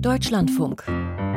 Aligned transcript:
Deutschlandfunk. 0.00 0.84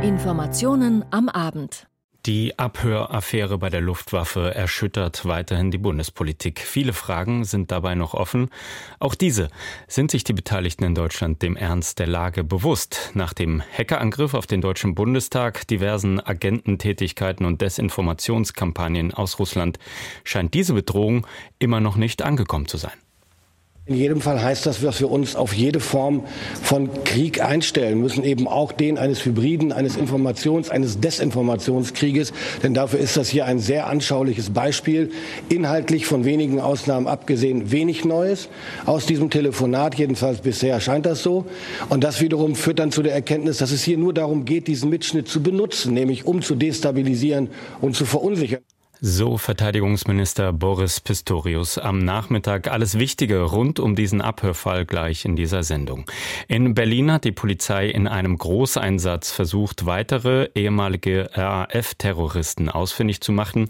Informationen 0.03 1.03
am 1.09 1.29
Abend. 1.29 1.87
Die 2.27 2.59
Abhöraffäre 2.59 3.57
bei 3.57 3.71
der 3.71 3.81
Luftwaffe 3.81 4.53
erschüttert 4.53 5.25
weiterhin 5.25 5.71
die 5.71 5.79
Bundespolitik. 5.79 6.59
Viele 6.59 6.93
Fragen 6.93 7.43
sind 7.43 7.71
dabei 7.71 7.95
noch 7.95 8.13
offen. 8.13 8.49
Auch 8.99 9.15
diese 9.15 9.47
sind 9.87 10.11
sich 10.11 10.23
die 10.23 10.33
Beteiligten 10.33 10.83
in 10.83 10.93
Deutschland 10.93 11.41
dem 11.41 11.55
Ernst 11.55 11.97
der 11.97 12.05
Lage 12.05 12.43
bewusst. 12.43 13.09
Nach 13.15 13.33
dem 13.33 13.63
Hackerangriff 13.75 14.35
auf 14.35 14.45
den 14.45 14.61
Deutschen 14.61 14.93
Bundestag, 14.93 15.67
diversen 15.67 16.19
Agententätigkeiten 16.19 17.47
und 17.47 17.61
Desinformationskampagnen 17.61 19.11
aus 19.11 19.39
Russland 19.39 19.79
scheint 20.23 20.53
diese 20.53 20.75
Bedrohung 20.75 21.25
immer 21.57 21.79
noch 21.79 21.95
nicht 21.95 22.21
angekommen 22.21 22.67
zu 22.67 22.77
sein. 22.77 22.93
In 23.91 23.97
jedem 23.97 24.21
Fall 24.21 24.41
heißt 24.41 24.65
das, 24.65 24.79
dass 24.79 25.01
wir 25.01 25.11
uns 25.11 25.35
auf 25.35 25.53
jede 25.53 25.81
Form 25.81 26.23
von 26.63 27.03
Krieg 27.03 27.43
einstellen 27.43 27.99
müssen, 27.99 28.23
eben 28.23 28.47
auch 28.47 28.71
den 28.71 28.97
eines 28.97 29.25
Hybriden, 29.25 29.73
eines 29.73 29.97
Informations-, 29.97 30.69
eines 30.69 31.01
Desinformationskrieges. 31.01 32.31
Denn 32.63 32.73
dafür 32.73 33.01
ist 33.01 33.17
das 33.17 33.27
hier 33.27 33.47
ein 33.47 33.59
sehr 33.59 33.87
anschauliches 33.87 34.51
Beispiel. 34.51 35.11
Inhaltlich 35.49 36.05
von 36.05 36.23
wenigen 36.23 36.61
Ausnahmen 36.61 37.05
abgesehen 37.05 37.73
wenig 37.73 38.05
Neues. 38.05 38.47
Aus 38.85 39.07
diesem 39.07 39.29
Telefonat, 39.29 39.95
jedenfalls 39.95 40.39
bisher 40.39 40.79
scheint 40.79 41.05
das 41.05 41.21
so. 41.21 41.43
Und 41.89 42.05
das 42.05 42.21
wiederum 42.21 42.55
führt 42.55 42.79
dann 42.79 42.93
zu 42.93 43.03
der 43.03 43.13
Erkenntnis, 43.13 43.57
dass 43.57 43.71
es 43.71 43.83
hier 43.83 43.97
nur 43.97 44.13
darum 44.13 44.45
geht, 44.45 44.67
diesen 44.67 44.89
Mitschnitt 44.89 45.27
zu 45.27 45.43
benutzen, 45.43 45.93
nämlich 45.93 46.25
um 46.25 46.41
zu 46.41 46.55
destabilisieren 46.55 47.49
und 47.81 47.97
zu 47.97 48.05
verunsichern. 48.05 48.61
So 49.03 49.39
Verteidigungsminister 49.39 50.53
Boris 50.53 50.99
Pistorius 50.99 51.79
am 51.79 51.97
Nachmittag. 51.97 52.67
Alles 52.67 52.99
Wichtige 52.99 53.41
rund 53.41 53.79
um 53.79 53.95
diesen 53.95 54.21
Abhörfall 54.21 54.85
gleich 54.85 55.25
in 55.25 55.35
dieser 55.35 55.63
Sendung. 55.63 56.05
In 56.47 56.75
Berlin 56.75 57.11
hat 57.11 57.23
die 57.23 57.31
Polizei 57.31 57.87
in 57.87 58.07
einem 58.07 58.37
Großeinsatz 58.37 59.31
versucht, 59.31 59.87
weitere 59.87 60.49
ehemalige 60.53 61.31
RAF-Terroristen 61.33 62.69
ausfindig 62.69 63.21
zu 63.21 63.31
machen. 63.31 63.69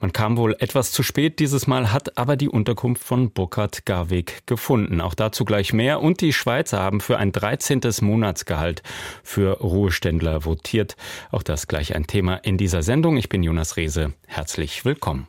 Man 0.00 0.14
kam 0.14 0.38
wohl 0.38 0.56
etwas 0.60 0.92
zu 0.92 1.02
spät 1.02 1.40
dieses 1.40 1.66
Mal, 1.66 1.92
hat 1.92 2.16
aber 2.16 2.36
die 2.36 2.48
Unterkunft 2.48 3.04
von 3.04 3.32
Burkhard 3.32 3.84
Garweg 3.84 4.46
gefunden. 4.46 5.02
Auch 5.02 5.14
dazu 5.14 5.44
gleich 5.44 5.74
mehr. 5.74 6.00
Und 6.00 6.22
die 6.22 6.32
Schweizer 6.32 6.80
haben 6.80 7.02
für 7.02 7.18
ein 7.18 7.32
13. 7.32 7.82
Monatsgehalt 8.00 8.82
für 9.22 9.60
Ruheständler 9.60 10.46
votiert. 10.46 10.96
Auch 11.30 11.42
das 11.42 11.68
gleich 11.68 11.94
ein 11.94 12.06
Thema 12.06 12.36
in 12.36 12.56
dieser 12.56 12.82
Sendung. 12.82 13.18
Ich 13.18 13.28
bin 13.28 13.42
Jonas 13.42 13.76
Rehse. 13.76 14.14
Herzlich 14.26 14.86
willkommen. 14.86 15.26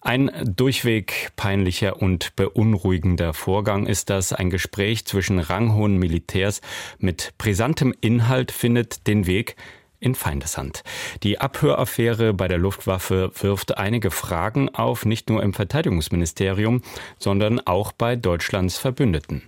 Ein 0.00 0.30
durchweg 0.44 1.32
peinlicher 1.34 2.00
und 2.00 2.36
beunruhigender 2.36 3.34
Vorgang 3.34 3.86
ist 3.86 4.08
das. 4.08 4.32
Ein 4.32 4.50
Gespräch 4.50 5.04
zwischen 5.04 5.40
ranghohen 5.40 5.96
Militärs 5.96 6.60
mit 6.98 7.32
brisantem 7.38 7.92
Inhalt 8.00 8.52
findet 8.52 9.08
den 9.08 9.26
Weg 9.26 9.56
in 10.04 10.14
Feindeshand. 10.14 10.82
Die 11.22 11.40
Abhöraffäre 11.40 12.34
bei 12.34 12.46
der 12.46 12.58
Luftwaffe 12.58 13.32
wirft 13.40 13.78
einige 13.78 14.10
Fragen 14.10 14.68
auf, 14.74 15.06
nicht 15.06 15.30
nur 15.30 15.42
im 15.42 15.54
Verteidigungsministerium, 15.54 16.82
sondern 17.18 17.60
auch 17.66 17.92
bei 17.92 18.16
Deutschlands 18.16 18.76
Verbündeten. 18.76 19.42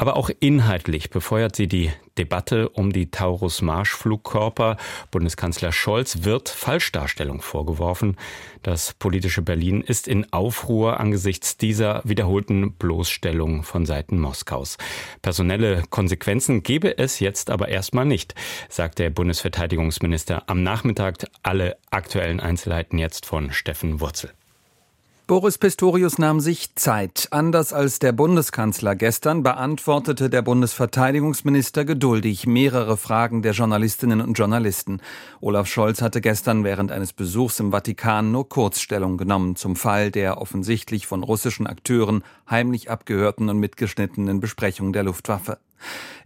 Aber 0.00 0.16
auch 0.16 0.30
inhaltlich 0.40 1.10
befeuert 1.10 1.54
sie 1.54 1.68
die 1.68 1.92
Debatte 2.16 2.70
um 2.70 2.90
die 2.90 3.10
Taurus-Marschflugkörper. 3.10 4.78
Bundeskanzler 5.10 5.72
Scholz 5.72 6.24
wird 6.24 6.48
Falschdarstellung 6.48 7.42
vorgeworfen. 7.42 8.16
Das 8.62 8.94
politische 8.94 9.42
Berlin 9.42 9.82
ist 9.82 10.08
in 10.08 10.32
Aufruhr 10.32 11.00
angesichts 11.00 11.58
dieser 11.58 12.00
wiederholten 12.04 12.72
Bloßstellung 12.72 13.62
von 13.62 13.84
Seiten 13.84 14.18
Moskaus. 14.18 14.78
Personelle 15.20 15.82
Konsequenzen 15.90 16.62
gebe 16.62 16.96
es 16.96 17.20
jetzt 17.20 17.50
aber 17.50 17.68
erstmal 17.68 18.06
nicht, 18.06 18.34
sagt 18.70 19.00
der 19.00 19.10
Bundesverteidigungsminister 19.10 20.44
am 20.46 20.62
Nachmittag. 20.62 21.26
Alle 21.42 21.76
aktuellen 21.90 22.40
Einzelheiten 22.40 22.96
jetzt 22.96 23.26
von 23.26 23.52
Steffen 23.52 24.00
Wurzel. 24.00 24.32
Boris 25.30 25.58
Pistorius 25.58 26.18
nahm 26.18 26.40
sich 26.40 26.74
Zeit. 26.74 27.28
Anders 27.30 27.72
als 27.72 28.00
der 28.00 28.10
Bundeskanzler 28.10 28.96
gestern 28.96 29.44
beantwortete 29.44 30.28
der 30.28 30.42
Bundesverteidigungsminister 30.42 31.84
geduldig 31.84 32.48
mehrere 32.48 32.96
Fragen 32.96 33.40
der 33.40 33.52
Journalistinnen 33.52 34.20
und 34.22 34.36
Journalisten. 34.36 35.00
Olaf 35.40 35.68
Scholz 35.68 36.02
hatte 36.02 36.20
gestern 36.20 36.64
während 36.64 36.90
eines 36.90 37.12
Besuchs 37.12 37.60
im 37.60 37.70
Vatikan 37.70 38.32
nur 38.32 38.48
Kurzstellung 38.48 39.18
genommen 39.18 39.54
zum 39.54 39.76
Fall 39.76 40.10
der 40.10 40.42
offensichtlich 40.42 41.06
von 41.06 41.22
russischen 41.22 41.68
Akteuren 41.68 42.24
heimlich 42.50 42.90
abgehörten 42.90 43.48
und 43.48 43.60
mitgeschnittenen 43.60 44.40
Besprechung 44.40 44.92
der 44.92 45.04
Luftwaffe. 45.04 45.58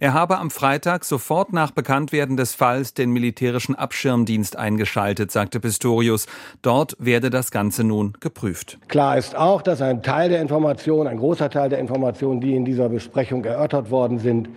Er 0.01 0.13
habe 0.13 0.39
am 0.39 0.51
Freitag 0.51 1.05
sofort 1.05 1.53
nach 1.53 1.71
Bekanntwerden 1.71 2.37
des 2.37 2.55
Falls 2.55 2.95
den 2.95 3.11
militärischen 3.11 3.75
Abschirmdienst 3.75 4.57
eingeschaltet, 4.57 5.31
sagte 5.31 5.61
Pistorius. 5.61 6.27
Dort 6.63 6.97
werde 6.99 7.31
das 7.31 7.51
Ganze 7.51 7.85
nun 7.85 8.15
geprüft. 8.21 8.79
Klar 8.89 9.17
ist 9.17 9.37
auch, 9.37 9.63
dass 9.63 9.81
ein 9.81 10.03
Teil 10.03 10.29
der 10.29 10.41
Informationen, 10.41 11.09
ein 11.09 11.19
großer 11.19 11.51
Teil 11.51 11.69
der 11.69 11.79
Informationen, 11.79 12.41
die 12.41 12.55
in 12.55 12.65
dieser 12.65 12.89
Besprechung 12.89 13.45
erörtert 13.45 13.91
worden 13.91 14.19
sind, 14.19 14.49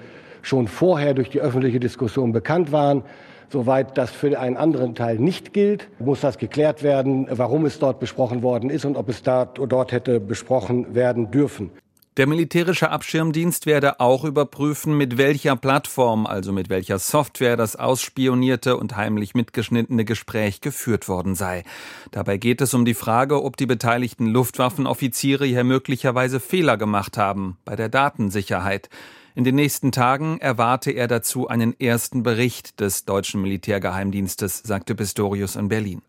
schon 0.41 0.67
vorher 0.67 1.13
durch 1.13 1.29
die 1.29 1.39
öffentliche 1.39 1.79
Diskussion 1.79 2.31
bekannt 2.31 2.71
waren. 2.71 3.03
Soweit 3.49 3.97
das 3.97 4.11
für 4.11 4.37
einen 4.37 4.57
anderen 4.57 4.95
Teil 4.95 5.19
nicht 5.19 5.53
gilt, 5.53 5.87
muss 5.99 6.19
das 6.19 6.37
geklärt 6.37 6.83
werden, 6.83 7.27
warum 7.29 7.65
es 7.65 7.79
dort 7.79 7.99
besprochen 7.99 8.43
worden 8.43 8.69
ist 8.69 8.83
und 8.83 8.97
ob 8.97 9.07
es 9.07 9.23
da, 9.23 9.45
dort 9.45 9.93
hätte 9.93 10.19
besprochen 10.19 10.93
werden 10.95 11.31
dürfen. 11.31 11.71
Der 12.17 12.25
militärische 12.25 12.89
Abschirmdienst 12.89 13.67
werde 13.67 13.99
auch 13.99 14.23
überprüfen, 14.23 14.97
mit 14.97 15.19
welcher 15.19 15.55
Plattform, 15.55 16.25
also 16.25 16.51
mit 16.51 16.67
welcher 16.67 16.97
Software 16.97 17.55
das 17.57 17.75
ausspionierte 17.75 18.75
und 18.75 18.95
heimlich 18.95 19.35
mitgeschnittene 19.35 20.03
Gespräch 20.03 20.59
geführt 20.61 21.07
worden 21.07 21.35
sei. 21.35 21.63
Dabei 22.09 22.37
geht 22.37 22.61
es 22.61 22.73
um 22.73 22.85
die 22.85 22.95
Frage, 22.95 23.43
ob 23.43 23.55
die 23.55 23.67
beteiligten 23.67 24.25
Luftwaffenoffiziere 24.25 25.45
hier 25.45 25.63
möglicherweise 25.63 26.39
Fehler 26.39 26.75
gemacht 26.75 27.19
haben 27.19 27.57
bei 27.65 27.75
der 27.75 27.87
Datensicherheit. 27.87 28.89
In 29.35 29.43
den 29.43 29.53
nächsten 29.53 29.91
Tagen 29.91 30.39
erwarte 30.39 30.89
er 30.89 31.07
dazu 31.07 31.47
einen 31.47 31.79
ersten 31.79 32.23
Bericht 32.23 32.79
des 32.79 33.05
deutschen 33.05 33.43
Militärgeheimdienstes, 33.43 34.63
sagte 34.65 34.95
Pistorius 34.95 35.55
in 35.55 35.67
Berlin. 35.67 36.01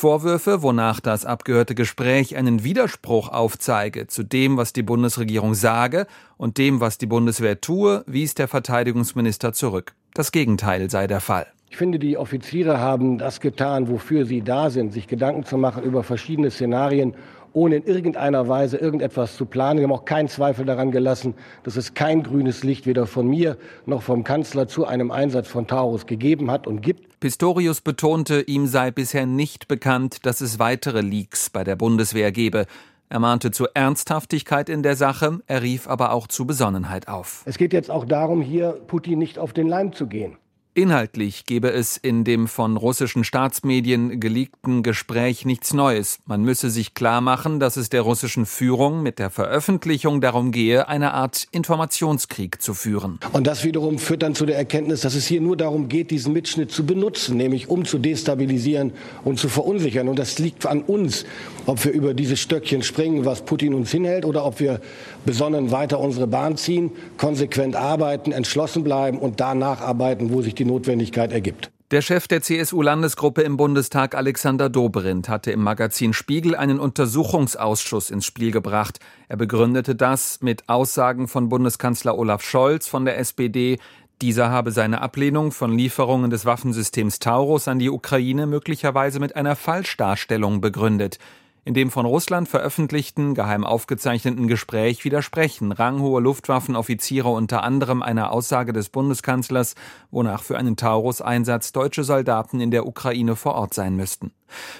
Vorwürfe, 0.00 0.62
wonach 0.62 0.98
das 0.98 1.26
abgehörte 1.26 1.74
Gespräch 1.74 2.34
einen 2.34 2.64
Widerspruch 2.64 3.28
aufzeige 3.28 4.06
zu 4.06 4.22
dem, 4.22 4.56
was 4.56 4.72
die 4.72 4.82
Bundesregierung 4.82 5.52
sage 5.52 6.06
und 6.38 6.56
dem, 6.56 6.80
was 6.80 6.96
die 6.96 7.04
Bundeswehr 7.04 7.60
tue, 7.60 8.02
wies 8.06 8.32
der 8.32 8.48
Verteidigungsminister 8.48 9.52
zurück. 9.52 9.92
Das 10.14 10.32
Gegenteil 10.32 10.88
sei 10.88 11.06
der 11.06 11.20
Fall. 11.20 11.48
Ich 11.68 11.76
finde, 11.76 11.98
die 11.98 12.16
Offiziere 12.16 12.78
haben 12.78 13.18
das 13.18 13.40
getan, 13.40 13.90
wofür 13.90 14.24
sie 14.24 14.40
da 14.40 14.70
sind, 14.70 14.94
sich 14.94 15.06
Gedanken 15.06 15.44
zu 15.44 15.58
machen 15.58 15.82
über 15.82 16.02
verschiedene 16.02 16.50
Szenarien 16.50 17.14
ohne 17.52 17.76
in 17.76 17.84
irgendeiner 17.84 18.48
Weise 18.48 18.76
irgendetwas 18.76 19.36
zu 19.36 19.46
planen. 19.46 19.78
Wir 19.78 19.84
haben 19.84 19.92
auch 19.92 20.04
keinen 20.04 20.28
Zweifel 20.28 20.64
daran 20.64 20.90
gelassen, 20.90 21.34
dass 21.62 21.76
es 21.76 21.94
kein 21.94 22.22
grünes 22.22 22.62
Licht 22.64 22.86
weder 22.86 23.06
von 23.06 23.26
mir 23.26 23.56
noch 23.86 24.02
vom 24.02 24.24
Kanzler 24.24 24.68
zu 24.68 24.86
einem 24.86 25.10
Einsatz 25.10 25.48
von 25.48 25.66
Taurus 25.66 26.06
gegeben 26.06 26.50
hat 26.50 26.66
und 26.66 26.80
gibt. 26.80 27.20
Pistorius 27.20 27.80
betonte, 27.80 28.40
ihm 28.40 28.66
sei 28.66 28.90
bisher 28.90 29.26
nicht 29.26 29.68
bekannt, 29.68 30.24
dass 30.24 30.40
es 30.40 30.58
weitere 30.58 31.00
Leaks 31.00 31.50
bei 31.50 31.64
der 31.64 31.76
Bundeswehr 31.76 32.32
gebe. 32.32 32.66
Er 33.12 33.18
mahnte 33.18 33.50
zur 33.50 33.70
Ernsthaftigkeit 33.74 34.68
in 34.68 34.84
der 34.84 34.94
Sache, 34.94 35.40
er 35.48 35.62
rief 35.62 35.88
aber 35.88 36.12
auch 36.12 36.28
zu 36.28 36.46
Besonnenheit 36.46 37.08
auf. 37.08 37.42
Es 37.44 37.58
geht 37.58 37.72
jetzt 37.72 37.90
auch 37.90 38.04
darum, 38.04 38.40
hier 38.40 38.80
Putin 38.86 39.18
nicht 39.18 39.38
auf 39.38 39.52
den 39.52 39.66
Leim 39.66 39.92
zu 39.92 40.06
gehen. 40.06 40.36
Inhaltlich 40.80 41.44
gebe 41.44 41.70
es 41.70 41.98
in 41.98 42.24
dem 42.24 42.48
von 42.48 42.78
russischen 42.78 43.22
Staatsmedien 43.22 44.18
geleakten 44.18 44.82
Gespräch 44.82 45.44
nichts 45.44 45.74
Neues. 45.74 46.20
Man 46.24 46.42
müsse 46.42 46.70
sich 46.70 46.94
klar 46.94 47.20
machen, 47.20 47.60
dass 47.60 47.76
es 47.76 47.90
der 47.90 48.00
russischen 48.00 48.46
Führung 48.46 49.02
mit 49.02 49.18
der 49.18 49.28
Veröffentlichung 49.28 50.22
darum 50.22 50.52
gehe, 50.52 50.88
eine 50.88 51.12
Art 51.12 51.48
Informationskrieg 51.50 52.62
zu 52.62 52.72
führen. 52.72 53.18
Und 53.34 53.46
das 53.46 53.62
wiederum 53.62 53.98
führt 53.98 54.22
dann 54.22 54.34
zu 54.34 54.46
der 54.46 54.56
Erkenntnis, 54.56 55.02
dass 55.02 55.14
es 55.14 55.26
hier 55.26 55.42
nur 55.42 55.58
darum 55.58 55.90
geht, 55.90 56.10
diesen 56.10 56.32
Mitschnitt 56.32 56.72
zu 56.72 56.86
benutzen, 56.86 57.36
nämlich 57.36 57.68
um 57.68 57.84
zu 57.84 57.98
destabilisieren 57.98 58.94
und 59.22 59.38
zu 59.38 59.50
verunsichern. 59.50 60.08
Und 60.08 60.18
das 60.18 60.38
liegt 60.38 60.64
an 60.64 60.80
uns, 60.80 61.26
ob 61.66 61.84
wir 61.84 61.92
über 61.92 62.14
dieses 62.14 62.40
Stöckchen 62.40 62.82
springen, 62.82 63.26
was 63.26 63.44
Putin 63.44 63.74
uns 63.74 63.90
hinhält, 63.90 64.24
oder 64.24 64.46
ob 64.46 64.60
wir 64.60 64.80
besonnen 65.24 65.70
weiter 65.70 66.00
unsere 66.00 66.26
Bahn 66.26 66.56
ziehen, 66.56 66.92
konsequent 67.16 67.76
arbeiten, 67.76 68.32
entschlossen 68.32 68.84
bleiben 68.84 69.18
und 69.18 69.40
da 69.40 69.54
nacharbeiten, 69.54 70.32
wo 70.32 70.42
sich 70.42 70.54
die 70.54 70.64
Notwendigkeit 70.64 71.32
ergibt. 71.32 71.70
Der 71.90 72.02
Chef 72.02 72.28
der 72.28 72.40
CSU-Landesgruppe 72.40 73.42
im 73.42 73.56
Bundestag, 73.56 74.14
Alexander 74.14 74.68
Dobrindt, 74.68 75.28
hatte 75.28 75.50
im 75.50 75.60
Magazin 75.60 76.12
Spiegel 76.12 76.54
einen 76.54 76.78
Untersuchungsausschuss 76.78 78.10
ins 78.10 78.26
Spiel 78.26 78.52
gebracht. 78.52 79.00
Er 79.26 79.36
begründete 79.36 79.96
das 79.96 80.38
mit 80.40 80.68
Aussagen 80.68 81.26
von 81.26 81.48
Bundeskanzler 81.48 82.16
Olaf 82.16 82.44
Scholz 82.44 82.86
von 82.86 83.04
der 83.04 83.18
SPD. 83.18 83.78
Dieser 84.22 84.50
habe 84.50 84.70
seine 84.70 85.00
Ablehnung 85.00 85.50
von 85.50 85.76
Lieferungen 85.76 86.30
des 86.30 86.44
Waffensystems 86.44 87.18
Taurus 87.18 87.66
an 87.66 87.80
die 87.80 87.90
Ukraine 87.90 88.46
möglicherweise 88.46 89.18
mit 89.18 89.34
einer 89.34 89.56
Falschdarstellung 89.56 90.60
begründet. 90.60 91.18
In 91.62 91.74
dem 91.74 91.90
von 91.90 92.06
Russland 92.06 92.48
veröffentlichten, 92.48 93.34
geheim 93.34 93.64
aufgezeichneten 93.64 94.48
Gespräch 94.48 95.04
widersprechen 95.04 95.72
ranghohe 95.72 96.22
Luftwaffenoffiziere 96.22 97.28
unter 97.28 97.62
anderem 97.62 98.02
einer 98.02 98.32
Aussage 98.32 98.72
des 98.72 98.88
Bundeskanzlers, 98.88 99.74
wonach 100.10 100.42
für 100.42 100.56
einen 100.56 100.76
Taurus-Einsatz 100.76 101.72
deutsche 101.72 102.02
Soldaten 102.02 102.60
in 102.60 102.70
der 102.70 102.86
Ukraine 102.86 103.36
vor 103.36 103.56
Ort 103.56 103.74
sein 103.74 103.94
müssten. 103.94 104.32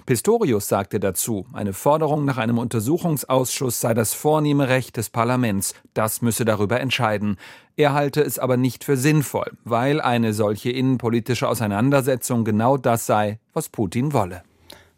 Pistorius 0.07 0.69
sagte 0.69 1.01
dazu, 1.01 1.47
eine 1.53 1.75
Forderung 1.75 2.25
nach 2.25 2.39
einem 2.39 2.57
Untersuchungsausschuss 2.57 3.79
sei 3.81 3.93
das 3.93 4.15
vornehme 4.15 4.69
Recht 4.69 4.97
des 4.97 5.11
Parlaments, 5.11 5.75
das 5.93 6.23
müsse 6.23 6.47
darüber 6.47 6.81
entscheiden. 6.81 7.37
Er 7.77 7.93
halte 7.93 8.23
es 8.23 8.39
aber 8.39 8.57
nicht 8.57 8.85
für 8.85 8.97
sinnvoll, 8.97 9.53
weil 9.65 10.01
eine 10.01 10.33
solche 10.33 10.71
innenpolitische 10.71 11.47
Auseinandersetzung 11.47 12.45
genau 12.45 12.79
das 12.79 13.05
sei, 13.05 13.39
was 13.53 13.69
Putin 13.69 14.15
wolle. 14.15 14.43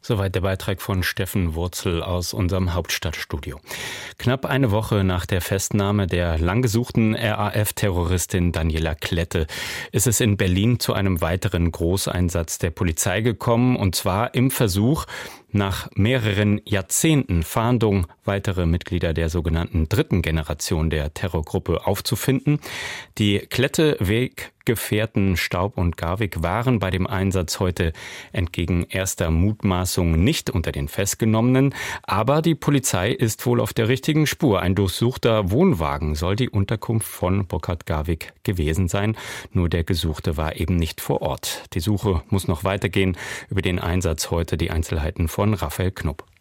Soweit 0.04 0.34
der 0.34 0.40
Beitrag 0.40 0.82
von 0.82 1.04
Steffen 1.04 1.54
Wurzel 1.54 2.02
aus 2.02 2.34
unserem 2.34 2.74
Hauptstadtstudio. 2.74 3.60
Knapp 4.18 4.44
eine 4.46 4.72
Woche 4.72 5.04
nach 5.04 5.26
der 5.26 5.40
Festnahme 5.40 6.08
der 6.08 6.38
langgesuchten 6.38 7.14
RAF-Terroristin 7.14 8.50
Daniela 8.50 8.96
Klette 8.96 9.46
ist 9.92 10.08
es 10.08 10.18
in 10.18 10.36
Berlin 10.36 10.80
zu 10.80 10.92
einem 10.92 11.20
weiteren 11.20 11.70
Großeinsatz 11.70 12.58
der 12.58 12.70
Polizei 12.70 13.20
gekommen, 13.20 13.76
und 13.76 13.94
zwar 13.94 14.34
im 14.34 14.50
Versuch, 14.50 15.06
nach 15.52 15.88
mehreren 15.94 16.60
Jahrzehnten 16.64 17.42
Fahndung 17.42 18.06
weitere 18.24 18.66
Mitglieder 18.66 19.12
der 19.14 19.28
sogenannten 19.28 19.88
dritten 19.88 20.22
Generation 20.22 20.90
der 20.90 21.14
Terrorgruppe 21.14 21.86
aufzufinden. 21.86 22.60
Die 23.18 23.38
Klette 23.38 23.96
Weg 24.00 24.52
Gefährten 24.64 25.36
Staub 25.36 25.76
und 25.76 25.96
Garwig 25.96 26.42
waren 26.42 26.78
bei 26.78 26.90
dem 26.90 27.06
Einsatz 27.06 27.58
heute 27.58 27.92
entgegen 28.32 28.86
erster 28.88 29.30
Mutmaßung 29.30 30.22
nicht 30.22 30.50
unter 30.50 30.70
den 30.72 30.88
Festgenommenen, 30.88 31.74
aber 32.02 32.42
die 32.42 32.54
Polizei 32.54 33.10
ist 33.10 33.44
wohl 33.46 33.60
auf 33.60 33.72
der 33.72 33.88
richtigen 33.88 34.26
Spur. 34.26 34.60
Ein 34.60 34.74
durchsuchter 34.74 35.50
Wohnwagen 35.50 36.14
soll 36.14 36.36
die 36.36 36.48
Unterkunft 36.48 37.08
von 37.08 37.46
Burkhard 37.46 37.86
Garwig 37.86 38.32
gewesen 38.44 38.88
sein, 38.88 39.16
nur 39.52 39.68
der 39.68 39.84
Gesuchte 39.84 40.36
war 40.36 40.56
eben 40.56 40.76
nicht 40.76 41.00
vor 41.00 41.22
Ort. 41.22 41.64
Die 41.74 41.80
Suche 41.80 42.22
muss 42.28 42.46
noch 42.46 42.64
weitergehen. 42.64 43.16
Über 43.50 43.62
den 43.62 43.78
Einsatz 43.78 44.30
heute 44.30 44.56
die 44.56 44.70
Einzelheiten 44.70 45.28
von 45.42 45.54
Raphael 45.54 45.90
Knupp. 45.90 46.31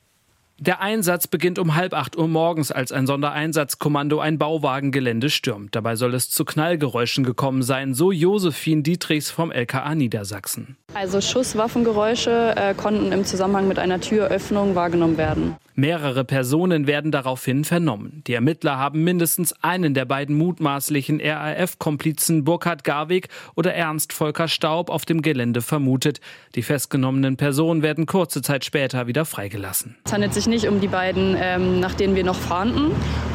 Der 0.64 0.80
Einsatz 0.80 1.26
beginnt 1.26 1.58
um 1.58 1.74
halb 1.74 1.96
acht 1.96 2.16
Uhr 2.16 2.28
morgens, 2.28 2.72
als 2.72 2.92
ein 2.92 3.08
Sondereinsatzkommando 3.08 4.20
ein 4.20 4.38
Bauwagengelände 4.38 5.32
stürmt. 5.32 5.76
Dabei 5.76 5.96
soll 5.96 6.14
es 6.14 6.30
zu 6.30 6.46
Knallgeräuschen 6.46 7.24
gekommen 7.24 7.64
sein, 7.64 7.96
so 7.96 8.12
Josephine 8.12 8.84
Dietrichs 8.84 9.32
vom 9.32 9.52
LKA 9.52 9.96
Niedersachsen. 9.96 10.78
Also 10.94 11.20
Schusswaffengeräusche 11.20 12.54
äh, 12.56 12.76
konnten 12.76 13.12
im 13.12 13.26
Zusammenhang 13.26 13.68
mit 13.68 13.80
einer 13.80 14.02
Türöffnung 14.02 14.76
wahrgenommen 14.76 15.18
werden. 15.18 15.56
Mehrere 15.74 16.26
Personen 16.26 16.86
werden 16.86 17.12
daraufhin 17.12 17.64
vernommen. 17.64 18.22
Die 18.28 18.34
Ermittler 18.34 18.78
haben 18.78 19.04
mindestens 19.04 19.54
einen 19.64 19.94
der 19.94 20.06
beiden 20.06 20.38
mutmaßlichen 20.38 21.22
RAF-Komplizen 21.22 22.44
Burkhard 22.44 22.84
Garwig 22.84 23.30
oder 23.56 23.74
Ernst 23.74 24.14
Volker 24.14 24.48
Staub 24.48 24.90
auf 24.90 25.06
dem 25.06 25.22
Gelände 25.22 25.62
vermutet. 25.62 26.20
Die 26.56 26.62
festgenommenen 26.62 27.38
Personen 27.38 27.82
werden 27.82 28.06
kurze 28.06 28.42
Zeit 28.42 28.66
später 28.66 29.08
wieder 29.08 29.26
freigelassen. 29.26 29.96
Es 30.06 30.14
handelt 30.14 30.34
sich 30.34 30.46
nicht 30.52 30.68
um 30.68 30.80
die 30.80 30.88
beiden, 30.88 31.36
ähm, 31.40 31.80
nach 31.80 31.96
denen 31.96 32.16
wir 32.16 32.24
noch 32.24 32.36
fahnden. 32.36 32.92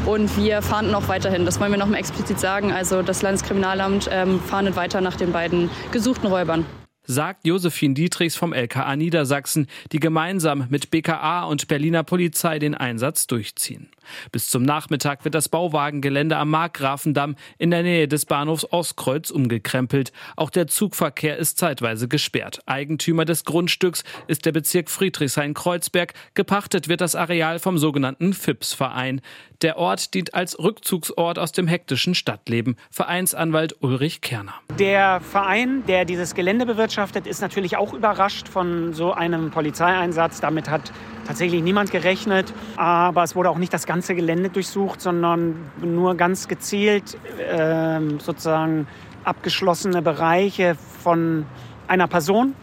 Und 0.06 0.36
wir 0.36 0.62
fahnden 0.62 0.94
auch 0.94 1.08
weiterhin. 1.08 1.44
Das 1.44 1.58
wollen 1.58 1.72
wir 1.72 1.78
noch 1.78 1.88
mal 1.88 1.98
explizit 1.98 2.38
sagen. 2.38 2.70
Also 2.70 3.02
das 3.02 3.22
Landeskriminalamt 3.22 4.08
ähm, 4.12 4.38
fahndet 4.38 4.76
weiter 4.76 5.00
nach 5.00 5.16
den 5.16 5.32
beiden 5.32 5.68
gesuchten 5.90 6.28
Räubern 6.28 6.64
sagt 7.06 7.46
Josephine 7.46 7.94
Dietrichs 7.94 8.36
vom 8.36 8.52
LKA 8.52 8.96
Niedersachsen, 8.96 9.68
die 9.92 10.00
gemeinsam 10.00 10.66
mit 10.68 10.90
BKA 10.90 11.44
und 11.44 11.68
Berliner 11.68 12.02
Polizei 12.02 12.58
den 12.58 12.74
Einsatz 12.74 13.26
durchziehen. 13.26 13.90
Bis 14.32 14.50
zum 14.50 14.62
Nachmittag 14.62 15.24
wird 15.24 15.34
das 15.34 15.48
Bauwagengelände 15.48 16.36
am 16.36 16.50
Markgrafendamm 16.50 17.36
in 17.58 17.70
der 17.70 17.82
Nähe 17.82 18.08
des 18.08 18.24
Bahnhofs 18.26 18.66
Ostkreuz 18.70 19.30
umgekrempelt. 19.30 20.12
Auch 20.36 20.50
der 20.50 20.66
Zugverkehr 20.66 21.36
ist 21.36 21.58
zeitweise 21.58 22.08
gesperrt. 22.08 22.60
Eigentümer 22.66 23.24
des 23.24 23.44
Grundstücks 23.44 24.04
ist 24.26 24.46
der 24.46 24.52
Bezirk 24.52 24.90
Friedrichshain-Kreuzberg. 24.90 26.14
Gepachtet 26.34 26.88
wird 26.88 27.00
das 27.00 27.14
Areal 27.14 27.58
vom 27.58 27.78
sogenannten 27.78 28.32
FIPS-Verein. 28.32 29.20
Der 29.62 29.78
Ort 29.78 30.12
dient 30.12 30.34
als 30.34 30.58
Rückzugsort 30.58 31.38
aus 31.38 31.52
dem 31.52 31.66
hektischen 31.66 32.14
Stadtleben. 32.14 32.76
Vereinsanwalt 32.90 33.76
Ulrich 33.80 34.20
Kerner. 34.20 34.54
Der 34.78 35.20
Verein, 35.20 35.82
der 35.86 36.04
dieses 36.04 36.34
Gelände 36.34 36.66
bewirtschaftet, 36.66 36.95
ist 37.26 37.40
natürlich 37.40 37.76
auch 37.76 37.92
überrascht 37.92 38.48
von 38.48 38.92
so 38.92 39.12
einem 39.12 39.50
Polizeieinsatz. 39.50 40.40
Damit 40.40 40.70
hat 40.70 40.92
tatsächlich 41.26 41.62
niemand 41.62 41.90
gerechnet. 41.90 42.52
Aber 42.76 43.22
es 43.22 43.34
wurde 43.34 43.50
auch 43.50 43.58
nicht 43.58 43.72
das 43.72 43.86
ganze 43.86 44.14
Gelände 44.14 44.50
durchsucht, 44.50 45.00
sondern 45.00 45.70
nur 45.80 46.14
ganz 46.16 46.48
gezielt 46.48 47.16
äh, 47.38 48.00
sozusagen 48.18 48.86
abgeschlossene 49.24 50.02
Bereiche 50.02 50.76
von 51.02 51.46
einer 51.88 52.08
Person. 52.08 52.54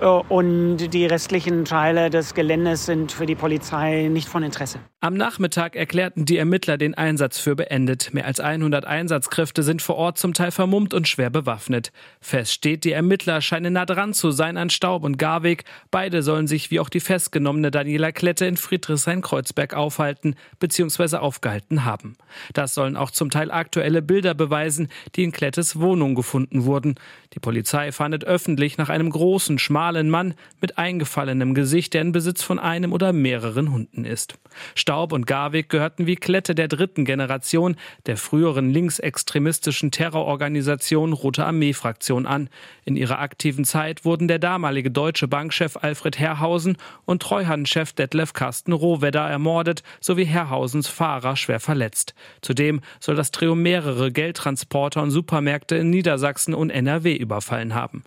Äh, 0.00 0.06
und 0.06 0.88
die 0.88 1.06
restlichen 1.06 1.64
Teile 1.64 2.10
des 2.10 2.34
Geländes 2.34 2.86
sind 2.86 3.12
für 3.12 3.26
die 3.26 3.34
Polizei 3.34 4.08
nicht 4.10 4.28
von 4.28 4.42
Interesse. 4.42 4.78
Am 5.04 5.14
Nachmittag 5.14 5.74
erklärten 5.74 6.26
die 6.26 6.36
Ermittler 6.36 6.78
den 6.78 6.94
Einsatz 6.94 7.36
für 7.36 7.56
beendet. 7.56 8.14
Mehr 8.14 8.24
als 8.24 8.38
100 8.38 8.84
Einsatzkräfte 8.84 9.64
sind 9.64 9.82
vor 9.82 9.96
Ort 9.96 10.16
zum 10.16 10.32
Teil 10.32 10.52
vermummt 10.52 10.94
und 10.94 11.08
schwer 11.08 11.28
bewaffnet. 11.28 11.90
Fest 12.20 12.52
steht, 12.52 12.84
die 12.84 12.92
Ermittler 12.92 13.40
scheinen 13.40 13.72
nah 13.72 13.84
dran 13.84 14.14
zu 14.14 14.30
sein 14.30 14.56
an 14.56 14.70
Staub 14.70 15.02
und 15.02 15.18
Garweg. 15.18 15.64
Beide 15.90 16.22
sollen 16.22 16.46
sich 16.46 16.70
wie 16.70 16.78
auch 16.78 16.88
die 16.88 17.00
festgenommene 17.00 17.72
Daniela 17.72 18.12
Klette 18.12 18.46
in 18.46 18.56
Friedrichshain-Kreuzberg 18.56 19.74
aufhalten 19.74 20.36
bzw. 20.60 21.16
aufgehalten 21.16 21.84
haben. 21.84 22.14
Das 22.52 22.72
sollen 22.72 22.96
auch 22.96 23.10
zum 23.10 23.28
Teil 23.28 23.50
aktuelle 23.50 24.02
Bilder 24.02 24.34
beweisen, 24.34 24.86
die 25.16 25.24
in 25.24 25.32
Klettes 25.32 25.80
Wohnung 25.80 26.14
gefunden 26.14 26.64
wurden. 26.64 26.94
Die 27.32 27.40
Polizei 27.40 27.90
fahndet 27.90 28.24
öffentlich 28.24 28.78
nach 28.78 28.88
einem 28.88 29.10
großen, 29.10 29.58
schmalen 29.58 30.10
Mann 30.10 30.34
mit 30.60 30.78
eingefallenem 30.78 31.54
Gesicht, 31.54 31.92
der 31.92 32.02
in 32.02 32.12
Besitz 32.12 32.44
von 32.44 32.60
einem 32.60 32.92
oder 32.92 33.12
mehreren 33.12 33.72
Hunden 33.72 34.04
ist. 34.04 34.38
Staub 34.76 34.91
und 35.12 35.26
Garwig 35.26 35.68
gehörten 35.68 36.06
wie 36.06 36.16
Klette 36.16 36.54
der 36.54 36.68
dritten 36.68 37.04
Generation 37.04 37.76
der 38.06 38.16
früheren 38.16 38.70
linksextremistischen 38.70 39.90
Terrororganisation 39.90 41.12
Rote 41.12 41.44
Armee-Fraktion 41.44 42.26
an. 42.26 42.48
In 42.84 42.96
ihrer 42.96 43.18
aktiven 43.18 43.64
Zeit 43.64 44.04
wurden 44.04 44.28
der 44.28 44.38
damalige 44.38 44.90
deutsche 44.90 45.28
Bankchef 45.28 45.76
Alfred 45.76 46.18
Herrhausen 46.18 46.76
und 47.04 47.22
Treuhandchef 47.22 47.92
Detlef 47.92 48.32
Carsten 48.32 48.72
Rohwedder 48.72 49.28
ermordet 49.28 49.82
sowie 50.00 50.24
Herrhausens 50.24 50.88
Fahrer 50.88 51.36
schwer 51.36 51.60
verletzt. 51.60 52.14
Zudem 52.40 52.80
soll 53.00 53.14
das 53.14 53.30
Trio 53.30 53.54
mehrere 53.54 54.12
Geldtransporter 54.12 55.02
und 55.02 55.10
Supermärkte 55.10 55.76
in 55.76 55.90
Niedersachsen 55.90 56.54
und 56.54 56.70
NRW 56.70 57.14
überfallen 57.14 57.74
haben. 57.74 58.04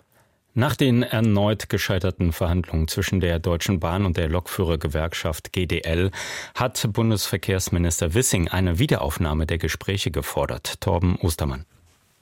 Nach 0.58 0.74
den 0.74 1.02
erneut 1.02 1.68
gescheiterten 1.68 2.32
Verhandlungen 2.32 2.88
zwischen 2.88 3.20
der 3.20 3.38
Deutschen 3.38 3.78
Bahn 3.78 4.06
und 4.06 4.16
der 4.16 4.30
Lokführergewerkschaft 4.30 5.52
GDL 5.52 6.10
hat 6.54 6.82
Bundesverkehrsminister 6.94 8.14
Wissing 8.14 8.48
eine 8.48 8.78
Wiederaufnahme 8.78 9.44
der 9.44 9.58
Gespräche 9.58 10.10
gefordert. 10.10 10.80
Torben 10.80 11.16
Ostermann. 11.16 11.66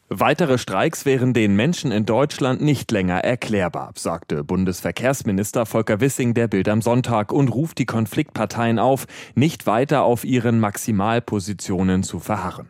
Weitere 0.09 0.59
Streiks 0.59 1.07
wären 1.07 1.33
den 1.33 1.55
Menschen 1.55 1.93
in 1.93 2.07
Deutschland 2.07 2.61
nicht 2.61 2.91
länger 2.91 3.19
erklärbar, 3.19 3.93
sagte 3.95 4.43
Bundesverkehrsminister 4.43 5.64
Volker 5.64 6.00
Wissing 6.00 6.35
der 6.35 6.49
Bild 6.49 6.69
am 6.69 6.83
Sonntag 6.83 7.33
und 7.33 7.50
ruft 7.50 7.79
die 7.79 7.87
Konfliktparteien 7.87 8.81
auf, 8.81 9.07
nicht 9.37 9.69
weiter 9.69 10.03
auf 10.03 10.25
ihren 10.25 10.59
Maximalpositionen 10.59 12.03
zu 12.03 12.19
verharren. 12.19 12.69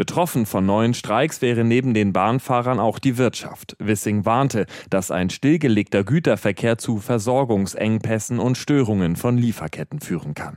Betroffen 0.00 0.46
von 0.46 0.64
neuen 0.64 0.94
Streiks 0.94 1.42
wäre 1.42 1.62
neben 1.62 1.92
den 1.92 2.14
Bahnfahrern 2.14 2.80
auch 2.80 2.98
die 2.98 3.18
Wirtschaft. 3.18 3.76
Wissing 3.78 4.24
warnte, 4.24 4.64
dass 4.88 5.10
ein 5.10 5.28
stillgelegter 5.28 6.04
Güterverkehr 6.04 6.78
zu 6.78 7.00
Versorgungsengpässen 7.00 8.38
und 8.38 8.56
Störungen 8.56 9.14
von 9.14 9.36
Lieferketten 9.36 10.00
führen 10.00 10.32
kann. 10.32 10.56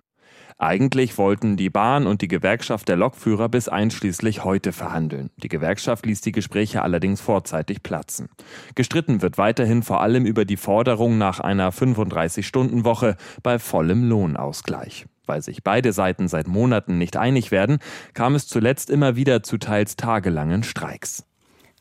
Eigentlich 0.58 1.18
wollten 1.18 1.58
die 1.58 1.70
Bahn 1.70 2.08
und 2.08 2.22
die 2.22 2.30
Gewerkschaft 2.30 2.88
der 2.88 2.96
Lokführer 2.96 3.50
bis 3.50 3.68
einschließlich 3.68 4.46
heute 4.46 4.72
verhandeln. 4.72 5.30
Die 5.36 5.50
Gewerkschaft 5.50 6.06
ließ 6.06 6.22
die 6.22 6.32
Gespräche 6.32 6.82
allerdings 6.82 7.20
vorzeitig 7.20 7.84
platzen. 7.84 8.30
Gestritten 8.76 9.22
wird 9.22 9.38
weiterhin 9.38 9.84
vor 9.84 10.00
allem 10.00 10.26
über 10.26 10.46
die 10.46 10.56
Forderung 10.56 11.18
nach 11.18 11.42
einer 11.42 11.74
35-Stunden-Woche 11.74 13.18
bei 13.44 13.60
vollem 13.60 14.08
Lohnausgleich. 14.08 15.06
Weil 15.26 15.42
sich 15.42 15.64
beide 15.64 15.94
Seiten 15.94 16.28
seit 16.28 16.48
Monaten 16.48 16.98
nicht 16.98 17.18
einig 17.18 17.52
werden, 17.52 17.80
kam 18.14 18.36
es 18.36 18.48
zuletzt 18.48 18.90
immer 18.90 19.16
wieder 19.16 19.44
zu 19.44 19.58
teils 19.58 19.96
tagelangen 19.96 20.64
Streiks. 20.64 21.26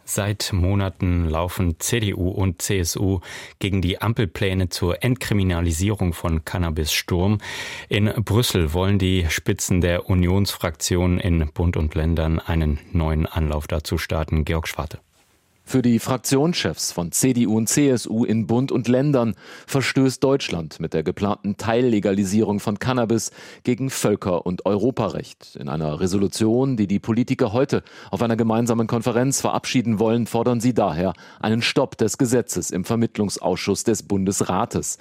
Seit 0.04 0.52
Monaten 0.52 1.28
laufen 1.28 1.78
CDU 1.78 2.28
und 2.28 2.60
CSU 2.60 3.20
gegen 3.60 3.80
die 3.80 4.00
Ampelpläne 4.00 4.68
zur 4.68 5.02
Entkriminalisierung 5.02 6.12
von 6.12 6.44
Cannabis 6.44 6.92
Sturm. 6.92 7.38
In 7.88 8.06
Brüssel 8.24 8.72
wollen 8.72 8.98
die 8.98 9.26
Spitzen 9.28 9.80
der 9.80 10.10
Unionsfraktion 10.10 11.18
in 11.18 11.50
Bund 11.52 11.76
und 11.76 11.94
Ländern 11.94 12.40
einen 12.40 12.80
neuen 12.92 13.26
Anlauf 13.26 13.68
dazu 13.68 13.96
starten. 13.96 14.44
Georg 14.44 14.66
Schwarte. 14.66 14.98
Für 15.72 15.80
die 15.80 16.00
Fraktionschefs 16.00 16.92
von 16.92 17.12
CDU 17.12 17.56
und 17.56 17.66
CSU 17.66 18.26
in 18.26 18.46
Bund 18.46 18.70
und 18.70 18.88
Ländern 18.88 19.34
verstößt 19.66 20.22
Deutschland 20.22 20.80
mit 20.80 20.92
der 20.92 21.02
geplanten 21.02 21.56
Teillegalisierung 21.56 22.60
von 22.60 22.78
Cannabis 22.78 23.30
gegen 23.64 23.88
Völker- 23.88 24.44
und 24.44 24.66
Europarecht. 24.66 25.56
In 25.56 25.70
einer 25.70 25.98
Resolution, 25.98 26.76
die 26.76 26.86
die 26.86 26.98
Politiker 26.98 27.54
heute 27.54 27.82
auf 28.10 28.20
einer 28.20 28.36
gemeinsamen 28.36 28.86
Konferenz 28.86 29.40
verabschieden 29.40 29.98
wollen, 29.98 30.26
fordern 30.26 30.60
sie 30.60 30.74
daher 30.74 31.14
einen 31.40 31.62
Stopp 31.62 31.96
des 31.96 32.18
Gesetzes 32.18 32.70
im 32.70 32.84
Vermittlungsausschuss 32.84 33.82
des 33.82 34.02
Bundesrates. 34.02 34.98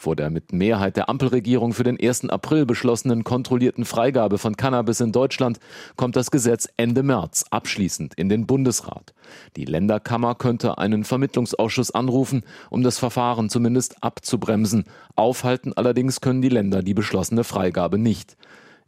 Vor 0.00 0.16
der 0.16 0.30
mit 0.30 0.54
Mehrheit 0.54 0.96
der 0.96 1.10
Ampelregierung 1.10 1.74
für 1.74 1.82
den 1.84 2.00
1. 2.00 2.30
April 2.30 2.64
beschlossenen 2.64 3.22
kontrollierten 3.22 3.84
Freigabe 3.84 4.38
von 4.38 4.56
Cannabis 4.56 5.00
in 5.00 5.12
Deutschland 5.12 5.60
kommt 5.96 6.16
das 6.16 6.30
Gesetz 6.30 6.70
Ende 6.78 7.02
März 7.02 7.44
abschließend 7.50 8.14
in 8.14 8.30
den 8.30 8.46
Bundesrat. 8.46 9.12
Die 9.56 9.66
Länderkammer 9.66 10.36
könnte 10.36 10.78
einen 10.78 11.04
Vermittlungsausschuss 11.04 11.90
anrufen, 11.90 12.44
um 12.70 12.82
das 12.82 12.98
Verfahren 12.98 13.50
zumindest 13.50 14.02
abzubremsen. 14.02 14.84
Aufhalten 15.16 15.74
allerdings 15.74 16.22
können 16.22 16.40
die 16.40 16.48
Länder 16.48 16.82
die 16.82 16.94
beschlossene 16.94 17.44
Freigabe 17.44 17.98
nicht. 17.98 18.38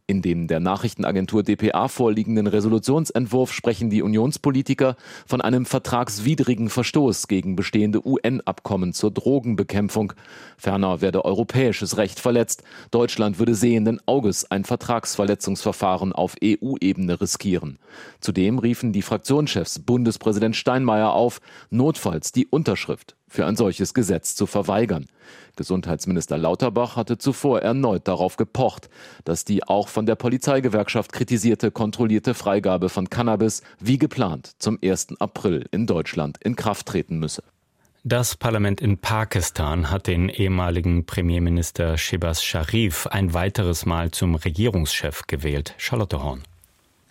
In 0.05 0.21
dem 0.21 0.47
der 0.47 0.59
Nachrichtenagentur 0.59 1.43
dpa 1.43 1.87
vorliegenden 1.87 2.47
Resolutionsentwurf 2.47 3.53
sprechen 3.53 3.89
die 3.89 4.01
Unionspolitiker 4.01 4.97
von 5.25 5.39
einem 5.39 5.65
vertragswidrigen 5.65 6.69
Verstoß 6.69 7.29
gegen 7.29 7.55
bestehende 7.55 8.05
UN-Abkommen 8.05 8.91
zur 8.91 9.11
Drogenbekämpfung. 9.11 10.11
Ferner 10.57 10.99
werde 10.99 11.23
europäisches 11.23 11.95
Recht 11.95 12.19
verletzt. 12.19 12.63
Deutschland 12.91 13.39
würde 13.39 13.55
sehenden 13.55 14.01
Auges 14.05 14.51
ein 14.51 14.65
Vertragsverletzungsverfahren 14.65 16.11
auf 16.11 16.35
EU-Ebene 16.43 17.21
riskieren. 17.21 17.79
Zudem 18.19 18.59
riefen 18.59 18.91
die 18.91 19.03
Fraktionschefs 19.03 19.79
Bundespräsident 19.79 20.57
Steinmeier 20.57 21.13
auf, 21.13 21.39
notfalls 21.69 22.33
die 22.33 22.47
Unterschrift 22.47 23.15
für 23.33 23.47
ein 23.47 23.55
solches 23.55 23.95
Gesetz 23.95 24.35
zu 24.35 24.45
verweigern. 24.45 25.07
Gesundheitsminister 25.55 26.37
Lauterbach 26.37 26.95
hatte 26.95 27.17
zuvor 27.17 27.61
erneut 27.61 28.07
darauf 28.07 28.37
gepocht, 28.37 28.89
dass 29.25 29.43
die 29.43 29.63
auch 29.63 29.87
von 29.87 30.05
der 30.05 30.15
Polizeigewerkschaft 30.15 31.11
kritisierte 31.11 31.71
kontrollierte 31.71 32.35
Freigabe 32.35 32.89
von 32.89 33.09
Cannabis 33.09 33.63
wie 33.79 33.97
geplant 33.97 34.51
zum 34.59 34.77
1. 34.83 35.19
April 35.19 35.65
in 35.71 35.87
Deutschland 35.87 36.37
in 36.43 36.55
Kraft 36.55 36.87
treten 36.87 37.17
müsse. 37.17 37.43
Das 38.03 38.35
Parlament 38.35 38.81
in 38.81 38.97
Pakistan 38.99 39.89
hat 39.89 40.07
den 40.07 40.29
ehemaligen 40.29 41.05
Premierminister 41.05 41.97
Shebas 41.97 42.43
Sharif 42.43 43.07
ein 43.07 43.33
weiteres 43.33 43.85
Mal 43.85 44.11
zum 44.11 44.35
Regierungschef 44.35 45.25
gewählt. 45.25 45.73
Charlotte 45.77 46.21
Horn. 46.21 46.43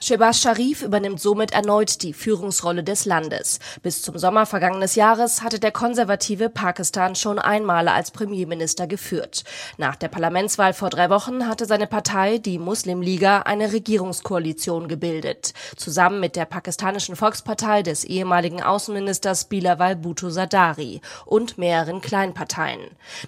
Shehbaz 0.04 0.40
Sharif 0.40 0.82
übernimmt 0.82 1.20
somit 1.20 1.52
erneut 1.52 2.02
die 2.02 2.12
Führungsrolle 2.12 2.82
des 2.82 3.04
Landes. 3.04 3.60
Bis 3.82 4.02
zum 4.02 4.18
Sommer 4.18 4.46
vergangenes 4.46 4.96
Jahres 4.96 5.42
hatte 5.42 5.60
der 5.60 5.70
konservative 5.70 6.48
Pakistan 6.48 7.14
schon 7.14 7.38
einmal 7.38 7.86
als 7.86 8.10
Premierminister 8.10 8.88
geführt. 8.88 9.44
Nach 9.78 9.94
der 9.94 10.08
Parlamentswahl 10.08 10.72
vor 10.72 10.90
drei 10.90 11.08
Wochen 11.08 11.46
hatte 11.46 11.66
seine 11.66 11.86
Partei, 11.86 12.38
die 12.38 12.58
Muslimliga, 12.58 13.42
eine 13.42 13.72
Regierungskoalition 13.72 14.88
gebildet. 14.88 15.54
Zusammen 15.76 16.18
mit 16.18 16.34
der 16.34 16.46
pakistanischen 16.46 17.14
Volkspartei 17.14 17.84
des 17.84 18.02
ehemaligen 18.02 18.60
Außenministers 18.60 19.44
Bilawal 19.44 19.94
Bhutto 19.94 20.30
Zardari 20.30 21.00
und 21.26 21.58
mehreren 21.58 22.00
Kleinparteien. 22.00 22.80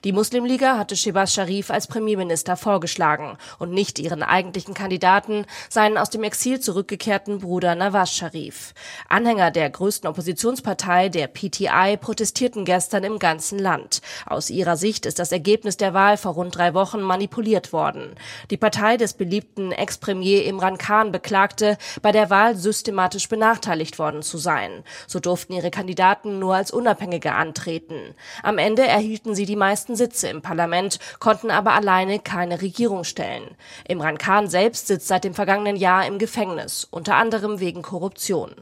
Die 0.02 0.12
Muslimliga 0.12 0.76
hatte 0.76 0.96
Shehbaz 0.96 1.34
Sharif 1.34 1.70
als 1.70 1.86
Premierminister 1.86 2.56
vorgeschlagen 2.56 3.38
und 3.60 3.70
nicht 3.70 4.00
ihren 4.00 4.24
eigentlichen 4.24 4.74
Kandidaten, 4.74 5.46
seinen 5.70 5.98
aus 5.98 6.10
dem 6.10 6.24
Exil 6.24 6.63
zurückgekehrten 6.64 7.38
Bruder 7.38 7.75
Nawaz 7.75 8.11
Sharif. 8.11 8.73
Anhänger 9.09 9.50
der 9.50 9.68
größten 9.68 10.09
Oppositionspartei, 10.09 11.11
der 11.11 11.28
PTI, 11.28 11.99
protestierten 12.00 12.64
gestern 12.64 13.04
im 13.04 13.18
ganzen 13.18 13.59
Land. 13.59 14.00
Aus 14.26 14.49
ihrer 14.49 14.76
Sicht 14.76 15.04
ist 15.04 15.18
das 15.18 15.30
Ergebnis 15.30 15.76
der 15.76 15.92
Wahl 15.92 16.16
vor 16.16 16.33
rund 16.33 16.56
drei 16.56 16.73
Wochen 16.73 17.02
manipuliert 17.02 17.73
worden. 17.73 18.14
Die 18.50 18.56
Partei 18.56 18.97
des 18.97 19.12
beliebten 19.12 19.73
Ex-Premier 19.73 20.44
Imran 20.44 20.78
Khan 20.78 21.12
beklagte, 21.12 21.76
bei 22.00 22.12
der 22.12 22.30
Wahl 22.30 22.56
systematisch 22.56 23.28
benachteiligt 23.28 23.99
worden 23.99 24.23
zu 24.23 24.38
sein. 24.38 24.83
So 25.06 25.21
durften 25.21 25.52
ihre 25.52 25.71
Kandidaten 25.71 26.38
nur 26.38 26.54
als 26.54 26.71
Unabhängige 26.71 27.33
antreten. 27.33 28.14
Am 28.42 28.56
Ende 28.56 28.87
erhielten 28.87 29.35
sie 29.35 29.44
die 29.44 29.56
meisten 29.56 29.97
Sitze 29.97 30.28
im 30.28 30.40
Parlament, 30.40 30.99
konnten 31.18 31.50
aber 31.50 31.73
alleine 31.73 32.21
keine 32.21 32.62
Regierung 32.62 33.04
stellen. 33.04 33.54
Imran 33.87 34.16
Khan 34.16 34.49
selbst 34.49 34.87
sitzt 34.87 35.09
seit 35.09 35.25
dem 35.25 35.35
vergangenen 35.35 35.76
Jahr 35.76 36.06
im 36.06 36.18
Gefängnis 36.18 36.53
Gefängnis, 36.54 36.87
unter 36.90 37.16
anderem 37.16 37.61
wegen 37.61 37.82
Korruption. 37.82 38.54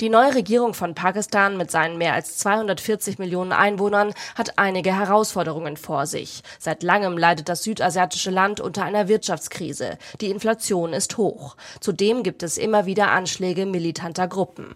Die 0.00 0.08
neue 0.08 0.34
Regierung 0.34 0.74
von 0.74 0.94
Pakistan 0.94 1.56
mit 1.56 1.70
seinen 1.70 1.98
mehr 1.98 2.14
als 2.14 2.38
240 2.38 3.18
Millionen 3.18 3.52
Einwohnern 3.52 4.12
hat 4.34 4.58
einige 4.58 4.94
Herausforderungen 4.94 5.76
vor 5.76 6.06
sich. 6.06 6.42
Seit 6.58 6.82
langem 6.82 7.16
leidet 7.16 7.48
das 7.48 7.62
südasiatische 7.62 8.30
Land 8.30 8.60
unter 8.60 8.84
einer 8.84 9.08
Wirtschaftskrise. 9.08 9.98
Die 10.20 10.30
Inflation 10.30 10.92
ist 10.92 11.16
hoch. 11.16 11.56
Zudem 11.80 12.22
gibt 12.22 12.42
es 12.42 12.58
immer 12.58 12.86
wieder 12.86 13.10
Anschläge 13.10 13.66
militanter 13.66 14.28
Gruppen. 14.28 14.74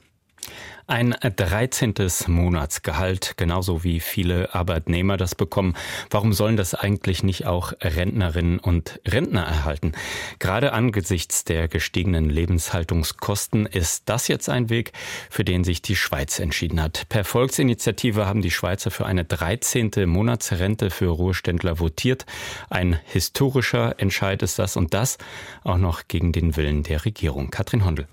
Ein 0.88 1.14
13. 1.20 1.94
Monatsgehalt, 2.26 3.34
genauso 3.36 3.84
wie 3.84 4.00
viele 4.00 4.52
Arbeitnehmer 4.52 5.16
das 5.16 5.36
bekommen. 5.36 5.74
Warum 6.10 6.32
sollen 6.32 6.56
das 6.56 6.74
eigentlich 6.74 7.22
nicht 7.22 7.46
auch 7.46 7.72
Rentnerinnen 7.80 8.58
und 8.58 9.00
Rentner 9.06 9.42
erhalten? 9.42 9.92
Gerade 10.40 10.72
angesichts 10.72 11.44
der 11.44 11.68
gestiegenen 11.68 12.28
Lebenshaltungskosten 12.28 13.66
ist 13.66 14.08
das 14.08 14.26
jetzt 14.26 14.48
ein 14.48 14.70
Weg, 14.70 14.92
für 15.30 15.44
den 15.44 15.62
sich 15.62 15.82
die 15.82 15.96
Schweiz 15.96 16.40
entschieden 16.40 16.82
hat. 16.82 17.08
Per 17.08 17.24
Volksinitiative 17.24 18.26
haben 18.26 18.42
die 18.42 18.50
Schweizer 18.50 18.90
für 18.90 19.06
eine 19.06 19.24
13. 19.24 19.92
Monatsrente 20.06 20.90
für 20.90 21.10
Ruheständler 21.10 21.78
votiert. 21.78 22.26
Ein 22.70 22.98
historischer 23.04 24.00
Entscheid 24.00 24.42
ist 24.42 24.58
das 24.58 24.76
und 24.76 24.94
das 24.94 25.18
auch 25.62 25.78
noch 25.78 26.08
gegen 26.08 26.32
den 26.32 26.56
Willen 26.56 26.82
der 26.82 27.04
Regierung. 27.04 27.50
Katrin 27.50 27.84
Hondel. 27.84 28.08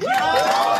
Ja! 0.00 0.71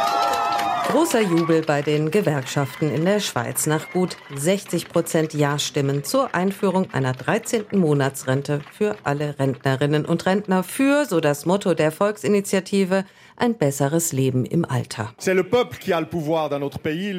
Großer 0.88 1.20
Jubel 1.20 1.62
bei 1.62 1.80
den 1.80 2.10
Gewerkschaften 2.10 2.90
in 2.90 3.04
der 3.04 3.20
Schweiz 3.20 3.66
nach 3.66 3.90
gut 3.92 4.16
60 4.34 4.88
Prozent 4.88 5.32
Ja-Stimmen 5.32 6.04
zur 6.04 6.34
Einführung 6.34 6.88
einer 6.92 7.12
13. 7.12 7.64
Monatsrente 7.72 8.60
für 8.72 8.96
alle 9.04 9.38
Rentnerinnen 9.38 10.04
und 10.04 10.26
Rentner 10.26 10.62
für, 10.62 11.06
so 11.06 11.20
das 11.20 11.46
Motto 11.46 11.74
der 11.74 11.92
Volksinitiative, 11.92 13.04
ein 13.42 13.54
besseres 13.54 14.12
Leben 14.12 14.46
im 14.46 14.64
Alter. 14.64 15.12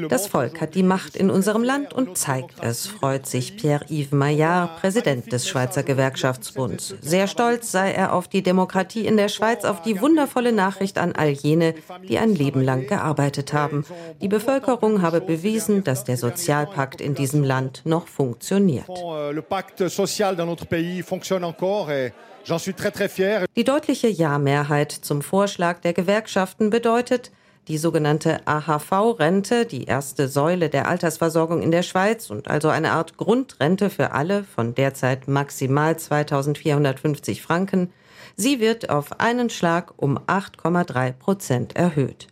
Das 0.07 0.27
Volk 0.27 0.61
hat 0.61 0.73
die 0.73 0.81
Macht 0.81 1.17
in 1.17 1.29
unserem 1.29 1.63
Land 1.63 1.93
und 1.93 2.17
zeigt 2.17 2.63
es, 2.63 2.87
freut 2.87 3.27
sich 3.27 3.57
Pierre-Yves 3.57 4.13
Maillard, 4.13 4.79
Präsident 4.79 5.33
des 5.33 5.49
Schweizer 5.49 5.83
Gewerkschaftsbunds. 5.83 6.95
Sehr 7.01 7.27
stolz 7.27 7.73
sei 7.73 7.91
er 7.91 8.13
auf 8.13 8.29
die 8.29 8.41
Demokratie 8.41 9.05
in 9.05 9.17
der 9.17 9.27
Schweiz, 9.27 9.65
auf 9.65 9.81
die 9.81 9.99
wundervolle 9.99 10.53
Nachricht 10.53 10.97
an 10.97 11.11
all 11.11 11.31
jene, 11.31 11.75
die 12.07 12.17
ein 12.17 12.33
Leben 12.33 12.61
lang 12.61 12.87
gearbeitet 12.87 13.51
haben. 13.51 13.83
Die 14.21 14.29
Bevölkerung 14.29 15.01
habe 15.01 15.19
bewiesen, 15.19 15.83
dass 15.83 16.05
der 16.05 16.15
Sozialpakt 16.15 17.01
in 17.01 17.15
diesem 17.15 17.43
Land 17.43 17.81
noch 17.83 18.07
funktioniert. 18.07 18.87
Die 22.45 23.63
deutliche 23.63 24.07
Ja-Mehrheit 24.09 24.91
zum 24.91 25.21
Vorschlag 25.21 25.79
der 25.79 25.93
Gewerkschaften 25.93 26.69
bedeutet, 26.69 27.31
die 27.69 27.77
sogenannte 27.77 28.45
AHV-Rente, 28.45 29.65
die 29.65 29.85
erste 29.85 30.27
Säule 30.27 30.69
der 30.69 30.89
Altersversorgung 30.89 31.61
in 31.61 31.71
der 31.71 31.83
Schweiz 31.83 32.29
und 32.29 32.49
also 32.49 32.67
eine 32.67 32.91
Art 32.91 33.15
Grundrente 33.15 33.89
für 33.89 34.11
alle 34.11 34.43
von 34.43 34.75
derzeit 34.75 35.29
maximal 35.29 35.97
2450 35.97 37.41
Franken, 37.41 37.93
sie 38.35 38.59
wird 38.59 38.89
auf 38.89 39.21
einen 39.21 39.49
Schlag 39.49 39.93
um 39.95 40.19
8,3 40.19 41.13
Prozent 41.13 41.75
erhöht. 41.77 42.27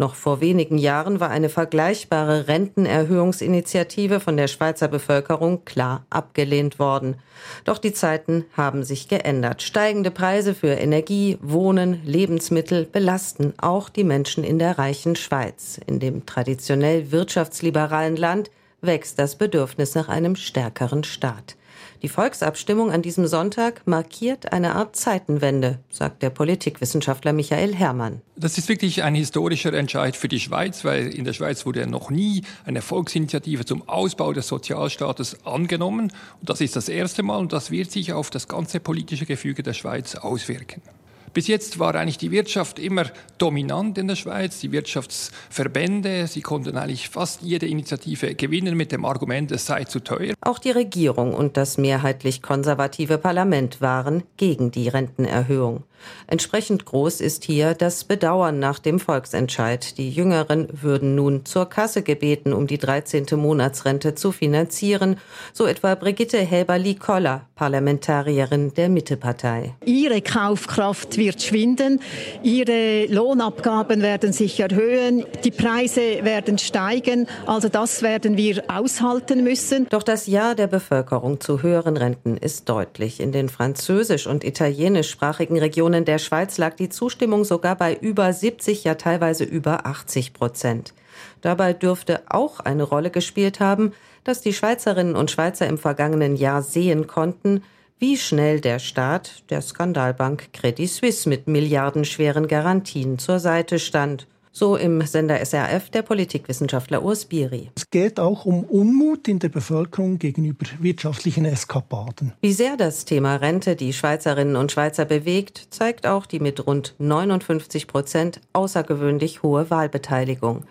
Noch 0.00 0.14
vor 0.14 0.40
wenigen 0.40 0.78
Jahren 0.78 1.18
war 1.18 1.30
eine 1.30 1.48
vergleichbare 1.48 2.46
Rentenerhöhungsinitiative 2.46 4.20
von 4.20 4.36
der 4.36 4.46
Schweizer 4.46 4.86
Bevölkerung 4.86 5.64
klar 5.64 6.06
abgelehnt 6.08 6.78
worden. 6.78 7.16
Doch 7.64 7.78
die 7.78 7.92
Zeiten 7.92 8.44
haben 8.56 8.84
sich 8.84 9.08
geändert. 9.08 9.60
Steigende 9.60 10.12
Preise 10.12 10.54
für 10.54 10.68
Energie, 10.68 11.36
Wohnen, 11.42 12.00
Lebensmittel 12.04 12.84
belasten 12.84 13.54
auch 13.58 13.88
die 13.88 14.04
Menschen 14.04 14.44
in 14.44 14.60
der 14.60 14.78
reichen 14.78 15.16
Schweiz. 15.16 15.80
In 15.88 15.98
dem 15.98 16.24
traditionell 16.26 17.10
wirtschaftsliberalen 17.10 18.14
Land 18.14 18.52
wächst 18.80 19.18
das 19.18 19.34
Bedürfnis 19.34 19.96
nach 19.96 20.08
einem 20.08 20.36
stärkeren 20.36 21.02
Staat. 21.02 21.56
Die 22.02 22.08
Volksabstimmung 22.08 22.92
an 22.92 23.02
diesem 23.02 23.26
Sonntag 23.26 23.82
markiert 23.84 24.52
eine 24.52 24.76
Art 24.76 24.94
Zeitenwende, 24.94 25.80
sagt 25.90 26.22
der 26.22 26.30
Politikwissenschaftler 26.30 27.32
Michael 27.32 27.74
Herrmann. 27.74 28.22
Das 28.36 28.56
ist 28.56 28.68
wirklich 28.68 29.02
ein 29.02 29.16
historischer 29.16 29.72
Entscheid 29.72 30.14
für 30.14 30.28
die 30.28 30.38
Schweiz, 30.38 30.84
weil 30.84 31.08
in 31.08 31.24
der 31.24 31.32
Schweiz 31.32 31.66
wurde 31.66 31.88
noch 31.88 32.10
nie 32.10 32.42
eine 32.64 32.82
Volksinitiative 32.82 33.64
zum 33.64 33.88
Ausbau 33.88 34.32
des 34.32 34.46
Sozialstaates 34.46 35.44
angenommen. 35.44 36.12
Und 36.40 36.48
das 36.48 36.60
ist 36.60 36.76
das 36.76 36.88
erste 36.88 37.24
Mal 37.24 37.38
und 37.38 37.52
das 37.52 37.72
wird 37.72 37.90
sich 37.90 38.12
auf 38.12 38.30
das 38.30 38.46
ganze 38.46 38.78
politische 38.78 39.26
Gefüge 39.26 39.64
der 39.64 39.72
Schweiz 39.72 40.14
auswirken. 40.14 40.82
Bis 41.32 41.46
jetzt 41.46 41.78
war 41.78 41.94
eigentlich 41.94 42.18
die 42.18 42.30
Wirtschaft 42.30 42.78
immer 42.78 43.06
dominant 43.38 43.98
in 43.98 44.08
der 44.08 44.16
Schweiz, 44.16 44.60
die 44.60 44.72
Wirtschaftsverbände, 44.72 46.26
sie 46.26 46.40
konnten 46.40 46.76
eigentlich 46.76 47.08
fast 47.08 47.42
jede 47.42 47.66
Initiative 47.66 48.34
gewinnen 48.34 48.76
mit 48.76 48.92
dem 48.92 49.04
Argument, 49.04 49.50
es 49.52 49.66
sei 49.66 49.84
zu 49.84 50.00
teuer. 50.00 50.34
Auch 50.40 50.58
die 50.58 50.70
Regierung 50.70 51.34
und 51.34 51.56
das 51.56 51.78
mehrheitlich 51.78 52.42
konservative 52.42 53.18
Parlament 53.18 53.80
waren 53.80 54.22
gegen 54.36 54.70
die 54.70 54.88
Rentenerhöhung. 54.88 55.84
Entsprechend 56.26 56.84
groß 56.84 57.20
ist 57.20 57.44
hier 57.44 57.74
das 57.74 58.04
Bedauern 58.04 58.58
nach 58.58 58.78
dem 58.78 59.00
Volksentscheid. 59.00 59.98
Die 59.98 60.10
Jüngeren 60.10 60.68
würden 60.70 61.14
nun 61.14 61.44
zur 61.44 61.68
Kasse 61.68 62.02
gebeten, 62.02 62.52
um 62.52 62.66
die 62.66 62.78
13. 62.78 63.26
Monatsrente 63.32 64.14
zu 64.14 64.32
finanzieren, 64.32 65.16
so 65.52 65.66
etwa 65.66 65.94
Brigitte 65.94 66.38
Helberli-Koller, 66.38 67.46
Parlamentarierin 67.54 68.74
der 68.74 68.88
Mittepartei. 68.88 69.74
Ihre 69.84 70.22
Kaufkraft 70.22 71.17
wird 71.18 71.42
schwinden, 71.42 72.00
ihre 72.42 73.06
Lohnabgaben 73.06 74.02
werden 74.02 74.32
sich 74.32 74.58
erhöhen, 74.60 75.24
die 75.44 75.50
Preise 75.50 76.24
werden 76.24 76.58
steigen, 76.58 77.26
also 77.46 77.68
das 77.68 78.02
werden 78.02 78.36
wir 78.36 78.64
aushalten 78.68 79.44
müssen. 79.44 79.86
Doch 79.90 80.02
das 80.02 80.26
Ja 80.26 80.54
der 80.54 80.66
Bevölkerung 80.66 81.40
zu 81.40 81.62
höheren 81.62 81.96
Renten 81.96 82.36
ist 82.36 82.68
deutlich. 82.68 83.20
In 83.20 83.32
den 83.32 83.48
französisch- 83.48 84.26
und 84.26 84.44
italienischsprachigen 84.44 85.58
Regionen 85.58 86.04
der 86.04 86.18
Schweiz 86.18 86.58
lag 86.58 86.76
die 86.76 86.88
Zustimmung 86.88 87.44
sogar 87.44 87.76
bei 87.76 87.94
über 87.94 88.32
70, 88.32 88.84
ja 88.84 88.94
teilweise 88.94 89.44
über 89.44 89.86
80 89.86 90.32
Prozent. 90.32 90.94
Dabei 91.40 91.72
dürfte 91.72 92.22
auch 92.28 92.60
eine 92.60 92.82
Rolle 92.82 93.10
gespielt 93.10 93.60
haben, 93.60 93.92
dass 94.24 94.40
die 94.40 94.52
Schweizerinnen 94.52 95.16
und 95.16 95.30
Schweizer 95.30 95.66
im 95.66 95.78
vergangenen 95.78 96.36
Jahr 96.36 96.62
sehen 96.62 97.06
konnten, 97.06 97.62
wie 97.98 98.16
schnell 98.16 98.60
der 98.60 98.78
Staat 98.78 99.42
der 99.50 99.60
Skandalbank 99.60 100.52
Credit 100.52 100.88
Suisse 100.88 101.28
mit 101.28 101.48
milliardenschweren 101.48 102.46
Garantien 102.46 103.18
zur 103.18 103.40
Seite 103.40 103.78
stand. 103.78 104.26
So 104.50 104.76
im 104.76 105.00
Sender 105.02 105.44
SRF 105.44 105.90
der 105.90 106.02
Politikwissenschaftler 106.02 107.04
Urs 107.04 107.26
Biri. 107.26 107.70
Es 107.76 107.90
geht 107.90 108.18
auch 108.18 108.44
um 108.44 108.64
Unmut 108.64 109.28
in 109.28 109.38
der 109.38 109.50
Bevölkerung 109.50 110.18
gegenüber 110.18 110.66
wirtschaftlichen 110.80 111.44
Eskapaden. 111.44 112.32
Wie 112.40 112.52
sehr 112.52 112.76
das 112.76 113.04
Thema 113.04 113.36
Rente 113.36 113.76
die 113.76 113.92
Schweizerinnen 113.92 114.56
und 114.56 114.72
Schweizer 114.72 115.04
bewegt, 115.04 115.68
zeigt 115.70 116.06
auch 116.06 116.26
die 116.26 116.40
mit 116.40 116.66
rund 116.66 116.94
59 116.98 117.86
Prozent 117.86 118.40
außergewöhnlich 118.52 119.42
hohe 119.42 119.70
Wahlbeteiligung. 119.70 120.64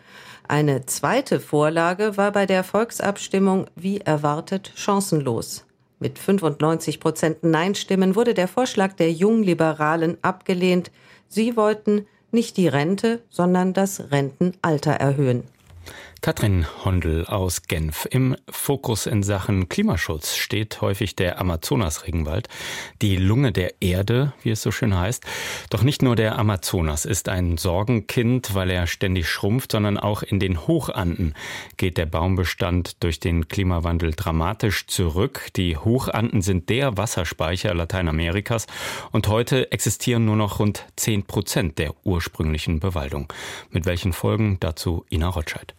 Eine 0.50 0.86
zweite 0.86 1.40
Vorlage 1.40 2.18
war 2.18 2.32
bei 2.32 2.46
der 2.46 2.64
Volksabstimmung 2.64 3.68
wie 3.76 4.00
erwartet 4.00 4.72
chancenlos. 4.76 5.67
Mit 6.00 6.20
95 6.20 7.00
Prozent 7.00 7.44
Nein-Stimmen 7.44 8.16
wurde 8.16 8.34
der 8.34 8.48
Vorschlag 8.48 8.94
der 8.94 9.12
Jungliberalen 9.12 10.18
abgelehnt. 10.22 10.92
Sie 11.28 11.58
wollten 11.58 12.06
nicht 12.32 12.58
die 12.58 12.68
Rente, 12.68 13.24
sondern 13.30 13.74
das 13.74 14.12
Rentenalter 14.12 14.92
erhöhen. 14.92 15.44
Katrin 16.22 16.66
Hondel 16.84 17.26
aus 17.26 17.64
Genf. 17.64 18.08
Im 18.10 18.36
Fokus 18.50 19.06
in 19.06 19.24
Sachen 19.24 19.70
Klimaschutz 19.70 20.36
steht 20.36 20.82
häufig 20.82 21.16
der 21.16 21.40
Amazonas-Regenwald, 21.40 22.50
die 23.02 23.18
Lunge 23.18 23.52
der 23.52 23.82
Erde, 23.82 24.34
wie 24.42 24.50
es 24.50 24.62
so 24.62 24.72
schön 24.72 24.98
heißt. 24.98 25.24
Doch 25.70 25.84
nicht 25.84 26.02
nur 26.02 26.16
der 26.16 26.38
Amazonas 26.38 27.06
ist 27.06 27.30
ein 27.30 27.58
Sorgenkind, 27.58 28.56
weil 28.56 28.72
er 28.72 28.88
ständig 28.88 29.30
schrumpft, 29.30 29.72
sondern 29.72 29.98
auch 29.98 30.24
in 30.24 30.40
den 30.40 30.68
Hochanden 30.68 31.34
geht 31.78 31.98
der 31.98 32.08
Baumbestand 32.08 33.04
durch 33.04 33.20
den 33.20 33.48
Klimawandel 33.48 34.14
dramatisch 34.16 34.88
zurück. 34.88 35.48
Die 35.56 35.78
Hochanden 35.78 36.42
sind 36.42 36.70
der 36.70 36.98
Wasserspeicher 36.98 37.74
Lateinamerikas 37.74 38.66
und 39.12 39.28
heute 39.28 39.72
existieren 39.72 40.26
nur 40.26 40.36
noch 40.36 40.60
rund 40.60 40.86
10 40.96 41.24
Prozent 41.24 41.78
der 41.78 41.94
ursprünglichen 42.04 42.80
Bewaldung. 42.80 43.32
Mit 43.70 43.86
welchen 43.86 44.14
Folgen 44.14 44.58
dazu 44.60 45.06
Ina 45.10 45.30
Rotscheid. 45.30 45.76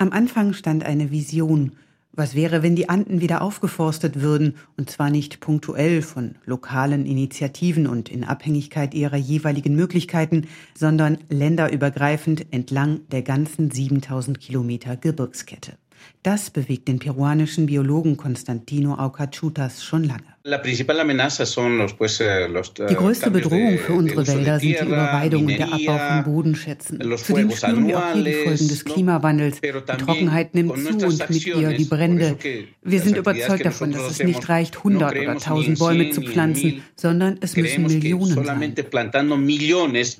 Am 0.00 0.12
Anfang 0.12 0.54
stand 0.54 0.82
eine 0.82 1.10
Vision. 1.10 1.72
Was 2.14 2.34
wäre, 2.34 2.62
wenn 2.62 2.74
die 2.74 2.88
Anden 2.88 3.20
wieder 3.20 3.42
aufgeforstet 3.42 4.22
würden, 4.22 4.54
und 4.78 4.88
zwar 4.88 5.10
nicht 5.10 5.40
punktuell 5.40 6.00
von 6.00 6.36
lokalen 6.46 7.04
Initiativen 7.04 7.86
und 7.86 8.08
in 8.08 8.24
Abhängigkeit 8.24 8.94
ihrer 8.94 9.18
jeweiligen 9.18 9.76
Möglichkeiten, 9.76 10.46
sondern 10.74 11.18
länderübergreifend 11.28 12.46
entlang 12.50 13.00
der 13.10 13.20
ganzen 13.20 13.70
7000 13.70 14.40
Kilometer 14.40 14.96
Gebirgskette. 14.96 15.72
Das 16.22 16.48
bewegt 16.48 16.88
den 16.88 16.98
peruanischen 16.98 17.66
Biologen 17.66 18.16
Constantino 18.16 18.94
Aucachutas 18.94 19.84
schon 19.84 20.04
lange. 20.04 20.24
Eh, 20.42 20.56
die 22.88 22.94
größte 22.94 23.30
Bedrohung 23.30 23.76
für 23.76 23.92
unsere 23.92 24.26
Wälder 24.26 24.58
sind 24.58 24.80
die 24.80 24.86
Überweidung 24.86 25.44
und 25.44 25.58
der 25.58 25.70
Abbau 25.70 25.98
von 25.98 26.24
Bodenschätzen. 26.24 26.98
Zudem 27.18 27.50
spüren 27.50 27.86
wir 27.86 27.98
auch 27.98 28.14
hier 28.14 28.24
die 28.24 28.32
Folgen 28.32 28.68
des 28.68 28.84
Klimawandels. 28.86 29.60
Die 29.60 29.70
Trockenheit 29.70 30.54
nimmt 30.54 30.78
zu 30.78 31.06
und 31.06 31.28
mit 31.28 31.46
ihr 31.46 31.68
die 31.74 31.84
Brände. 31.84 32.38
Wir 32.82 33.00
sind 33.00 33.18
überzeugt 33.18 33.66
davon, 33.66 33.92
dass 33.92 34.12
es 34.12 34.24
nicht 34.24 34.48
reicht, 34.48 34.78
100 34.78 35.18
oder 35.18 35.32
1000 35.32 35.78
Bäume 35.78 36.10
zu 36.10 36.22
pflanzen, 36.22 36.84
sondern 36.96 37.36
es 37.42 37.54
müssen 37.56 37.82
Millionen 37.82 38.42
sein. 38.42 38.74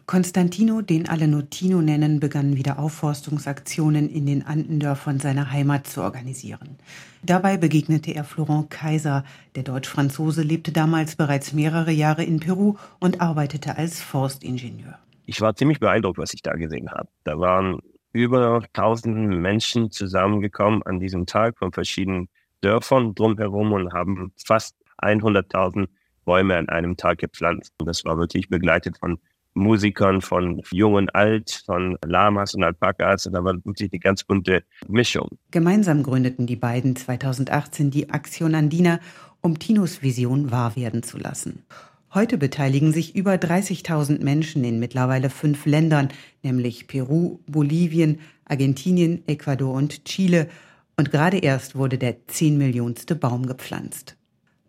Constantino, 0.04 0.82
den 0.82 1.08
alle 1.08 1.28
Notino 1.28 1.80
nennen, 1.80 2.20
begann 2.20 2.56
wieder 2.56 2.78
Aufforstungsaktionen 2.78 4.10
in 4.10 4.26
den 4.26 4.44
Andendörfern 4.44 5.18
seiner 5.18 5.50
Heimat 5.50 5.86
zu 5.86 6.02
organisieren. 6.02 6.76
Dabei 7.22 7.56
begegnete 7.58 8.12
er 8.12 8.24
Florent 8.24 8.70
Kaiser. 8.70 9.24
Der 9.54 9.62
Deutsch-Franzose 9.62 10.42
lebte 10.42 10.72
damals 10.72 11.16
bereits 11.16 11.52
mehrere 11.52 11.90
Jahre 11.90 12.24
in 12.24 12.40
Peru 12.40 12.76
und 12.98 13.20
arbeitete 13.20 13.76
als 13.76 14.00
Forstingenieur. 14.00 14.98
Ich 15.26 15.40
war 15.40 15.54
ziemlich 15.54 15.80
beeindruckt, 15.80 16.18
was 16.18 16.32
ich 16.34 16.42
da 16.42 16.54
gesehen 16.54 16.90
habe. 16.90 17.08
Da 17.24 17.38
waren 17.38 17.80
über 18.12 18.64
tausend 18.72 19.28
Menschen 19.40 19.90
zusammengekommen 19.90 20.82
an 20.82 20.98
diesem 20.98 21.26
Tag 21.26 21.58
von 21.58 21.72
verschiedenen 21.72 22.28
Dörfern 22.62 23.14
drumherum 23.14 23.72
und 23.72 23.92
haben 23.92 24.32
fast 24.44 24.74
100.000 24.98 25.88
Bäume 26.24 26.56
an 26.56 26.68
einem 26.68 26.96
Tag 26.96 27.18
gepflanzt. 27.18 27.72
Und 27.78 27.86
das 27.86 28.04
war 28.04 28.18
wirklich 28.18 28.48
begleitet 28.48 28.98
von 28.98 29.18
Musikern 29.54 30.20
von 30.20 30.62
Jung 30.70 30.94
und 30.94 31.14
Alt, 31.14 31.62
von 31.66 31.96
Lamas 32.04 32.54
und 32.54 32.64
Alpakas. 32.64 33.26
Und 33.26 33.34
da 33.34 33.44
war 33.44 33.54
wirklich 33.64 33.90
eine 33.92 34.00
ganz 34.00 34.24
bunte 34.24 34.64
Mischung. 34.88 35.28
Gemeinsam 35.50 36.02
gründeten 36.02 36.46
die 36.46 36.56
beiden 36.56 36.96
2018 36.96 37.90
die 37.90 38.10
Aktion 38.10 38.54
Andina, 38.54 39.00
um 39.40 39.58
Tinos 39.58 40.02
Vision 40.02 40.50
wahr 40.50 40.76
werden 40.76 41.02
zu 41.02 41.18
lassen. 41.18 41.64
Heute 42.12 42.38
beteiligen 42.38 42.92
sich 42.92 43.14
über 43.14 43.34
30.000 43.34 44.24
Menschen 44.24 44.64
in 44.64 44.80
mittlerweile 44.80 45.30
fünf 45.30 45.64
Ländern, 45.64 46.08
nämlich 46.42 46.88
Peru, 46.88 47.38
Bolivien, 47.46 48.18
Argentinien, 48.44 49.22
Ecuador 49.28 49.74
und 49.74 50.04
Chile. 50.06 50.48
Und 50.96 51.12
gerade 51.12 51.38
erst 51.38 51.76
wurde 51.76 51.98
der 51.98 52.26
10 52.26 52.58
Millionste 52.58 53.14
Baum 53.14 53.46
gepflanzt. 53.46 54.16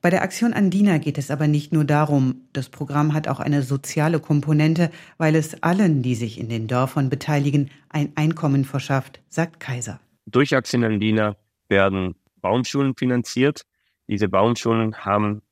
Bei 0.02 0.10
der 0.10 0.24
Aktion 0.24 0.54
Andina 0.54 0.98
geht 0.98 1.20
es 1.20 1.30
aber 1.30 1.48
nicht 1.48 1.74
nur 1.74 1.86
darum. 1.86 2.42
Das 2.54 2.70
Programm 2.70 3.14
hat 3.14 3.28
auch 3.28 3.40
eine 3.40 3.62
soziale 3.62 4.20
Komponente, 4.20 4.90
weil 5.20 5.36
es 5.36 5.62
allen, 5.62 6.02
die 6.02 6.16
sich 6.16 6.40
in 6.40 6.50
den 6.50 6.68
Dörfern 6.68 7.12
beteiligen, 7.12 7.70
ein 7.90 8.12
Einkommen 8.16 8.66
verschafft, 8.66 9.20
sagt 9.30 9.60
Kaiser. 9.60 10.00
Durch 10.26 10.56
Aktion 10.56 10.84
Andina 10.84 11.36
werden 11.70 12.16
Baumschulen 12.42 12.96
finanziert. 12.96 13.62
Diese 14.08 14.28
Baumschulen 14.28 15.06
haben 15.06 15.44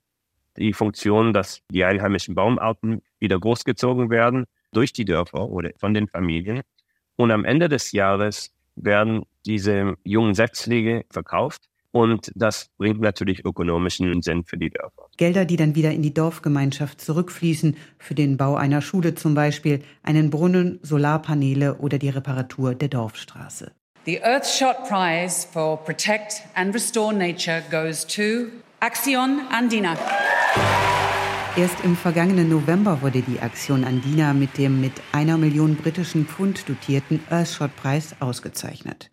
die 0.58 0.74
Funktion, 0.74 1.32
dass 1.32 1.62
die 1.72 1.84
einheimischen 1.84 2.34
Baumarten 2.34 3.04
wieder 3.20 3.40
großgezogen 3.40 4.10
werden 4.10 4.46
durch 4.74 4.94
die 4.94 5.06
Dörfer 5.06 5.48
oder 5.48 5.70
von 5.78 5.94
den 5.94 6.08
Familien. 6.08 6.62
Und 7.18 7.30
am 7.30 7.46
Ende 7.46 7.70
des 7.70 7.92
Jahres 7.92 8.52
werden 8.76 9.26
diese 9.46 9.96
jungen 10.04 10.34
Setzlinge 10.34 11.06
verkauft 11.12 11.69
und 11.92 12.32
das 12.36 12.70
bringt 12.78 13.02
natürlich 13.02 13.44
ökonomischen 13.46 14.22
Sinn 14.22 14.44
für 14.44 14.58
die 14.58 14.70
Dörfer. 14.70 15.10
Gelder, 15.18 15.46
die 15.46 15.56
dann 15.56 15.76
wieder 15.76 15.92
in 15.92 16.02
die 16.02 16.14
Dorfgemeinschaft 16.14 17.02
zurückfließen, 17.02 17.76
für 17.98 18.16
den 18.16 18.38
Bau 18.38 18.56
einer 18.56 18.82
Schule 18.82 19.16
zum 19.16 19.34
Beispiel, 19.34 19.82
einen 20.04 20.30
Brunnen, 20.30 20.80
Solarpaneele 20.84 21.76
oder 21.76 21.98
die 21.98 22.10
Reparatur 22.10 22.76
der 22.76 22.90
Dorfstraße. 22.90 23.72
The 24.06 24.22
Earthshot 24.22 24.88
Prize 24.88 25.48
for 25.52 25.78
Protect 25.84 26.42
and 26.56 26.74
Restore 26.74 27.14
Nature 27.14 27.62
goes 27.70 28.06
to 28.08 28.48
Action 28.80 29.42
Andina. 29.52 29.98
Erst 31.58 31.84
im 31.84 31.98
vergangenen 31.98 32.48
November 32.48 33.02
wurde 33.02 33.22
die 33.22 33.42
Aktion 33.42 33.84
Andina 33.84 34.34
mit 34.34 34.58
dem 34.58 34.80
mit 34.80 34.94
einer 35.12 35.38
Million 35.38 35.76
britischen 35.76 36.26
Pfund 36.26 36.70
dotierten 36.70 37.20
Earthshot-Preis 37.30 38.16
ausgezeichnet. 38.22 39.10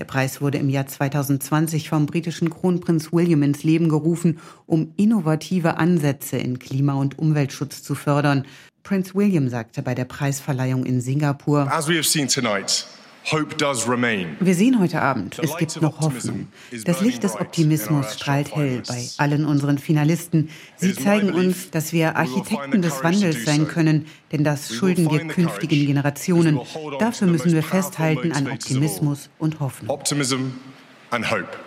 Der 0.00 0.06
Preis 0.06 0.40
wurde 0.40 0.56
im 0.56 0.70
Jahr 0.70 0.86
2020 0.86 1.90
vom 1.90 2.06
britischen 2.06 2.48
Kronprinz 2.48 3.12
William 3.12 3.42
ins 3.42 3.64
Leben 3.64 3.90
gerufen, 3.90 4.38
um 4.64 4.94
innovative 4.96 5.76
Ansätze 5.76 6.38
in 6.38 6.58
Klima- 6.58 6.94
und 6.94 7.18
Umweltschutz 7.18 7.82
zu 7.82 7.94
fördern. 7.94 8.46
Prinz 8.82 9.14
William 9.14 9.50
sagte 9.50 9.82
bei 9.82 9.94
der 9.94 10.06
Preisverleihung 10.06 10.86
in 10.86 11.02
Singapur, 11.02 11.70
As 11.70 11.86
we 11.86 11.96
have 11.96 12.04
seen 12.04 12.28
tonight, 12.28 12.86
Wir 13.24 14.54
sehen 14.54 14.80
heute 14.80 15.02
Abend, 15.02 15.38
es 15.38 15.56
gibt 15.56 15.80
noch 15.80 16.00
Hoffnung. 16.00 16.48
Das 16.84 17.00
Licht 17.00 17.22
des 17.22 17.38
Optimismus 17.38 18.14
strahlt 18.14 18.54
hell 18.54 18.82
bei 18.86 19.06
allen 19.18 19.44
unseren 19.44 19.78
Finalisten. 19.78 20.48
Sie 20.76 20.94
zeigen 20.94 21.32
uns, 21.32 21.70
dass 21.70 21.92
wir 21.92 22.16
Architekten 22.16 22.82
des 22.82 23.04
Wandels 23.04 23.44
sein 23.44 23.68
können, 23.68 24.06
denn 24.32 24.42
das 24.42 24.74
schulden 24.74 25.10
wir 25.10 25.26
künftigen 25.28 25.86
Generationen. 25.86 26.60
Dafür 26.98 27.28
müssen 27.28 27.52
wir 27.52 27.62
festhalten 27.62 28.32
an 28.32 28.48
Optimismus 28.50 29.30
und 29.38 29.60
Hoffnung. 29.60 29.90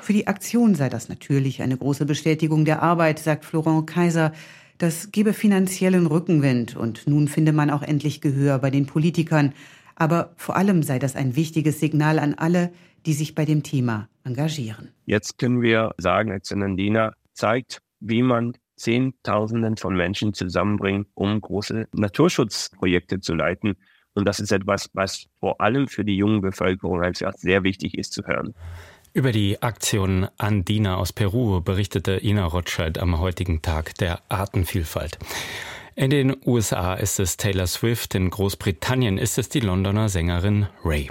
Für 0.01 0.13
die 0.13 0.27
Aktion 0.27 0.75
sei 0.75 0.89
das 0.89 1.09
natürlich 1.09 1.61
eine 1.61 1.77
große 1.77 2.05
Bestätigung 2.05 2.65
der 2.65 2.81
Arbeit, 2.81 3.19
sagt 3.19 3.45
Florent 3.45 3.87
Kaiser. 3.87 4.31
Das 4.77 5.11
gebe 5.11 5.33
finanziellen 5.33 6.07
Rückenwind 6.07 6.75
und 6.75 7.07
nun 7.07 7.27
finde 7.27 7.53
man 7.53 7.69
auch 7.69 7.83
endlich 7.83 8.21
Gehör 8.21 8.57
bei 8.59 8.69
den 8.69 8.85
Politikern. 8.85 9.53
Aber 10.03 10.33
vor 10.35 10.57
allem 10.57 10.83
sei 10.83 10.99
das 10.99 11.15
ein 11.15 11.37
wichtiges 11.37 11.79
Signal 11.79 12.19
an 12.19 12.33
alle, 12.33 12.73
die 13.05 13.13
sich 13.13 13.35
bei 13.35 13.45
dem 13.45 13.63
Thema 13.63 14.09
engagieren. 14.25 14.89
Jetzt 15.05 15.37
können 15.37 15.61
wir 15.61 15.95
sagen, 15.97 16.29
Exzellendina 16.29 17.13
zeigt, 17.31 17.81
wie 18.01 18.21
man 18.21 18.51
Zehntausenden 18.75 19.77
von 19.77 19.95
Menschen 19.95 20.33
zusammenbringt, 20.33 21.07
um 21.13 21.39
große 21.39 21.87
Naturschutzprojekte 21.93 23.21
zu 23.21 23.33
leiten. 23.33 23.75
Und 24.13 24.27
das 24.27 24.41
ist 24.41 24.51
etwas, 24.51 24.89
was 24.91 25.27
vor 25.39 25.61
allem 25.61 25.87
für 25.87 26.03
die 26.03 26.17
junge 26.17 26.41
Bevölkerung 26.41 27.01
einfach 27.01 27.31
sehr 27.37 27.63
wichtig 27.63 27.97
ist 27.97 28.11
zu 28.11 28.23
hören. 28.27 28.53
Über 29.13 29.31
die 29.31 29.61
Aktion 29.61 30.27
Andina 30.37 30.97
aus 30.97 31.13
Peru 31.13 31.61
berichtete 31.61 32.21
Ina 32.21 32.43
Rothschild 32.43 32.97
am 32.97 33.19
heutigen 33.19 33.61
Tag 33.61 33.95
der 33.99 34.19
Artenvielfalt. 34.27 35.17
In 35.95 36.09
den 36.09 36.35
USA 36.47 36.95
ist 36.95 37.19
es 37.19 37.37
Taylor 37.37 37.67
Swift, 37.67 38.15
in 38.15 38.31
Großbritannien 38.31 39.19
ist 39.19 39.37
es 39.37 39.49
die 39.49 39.59
Londoner 39.59 40.09
Sängerin 40.09 40.65
Ray. 40.83 41.07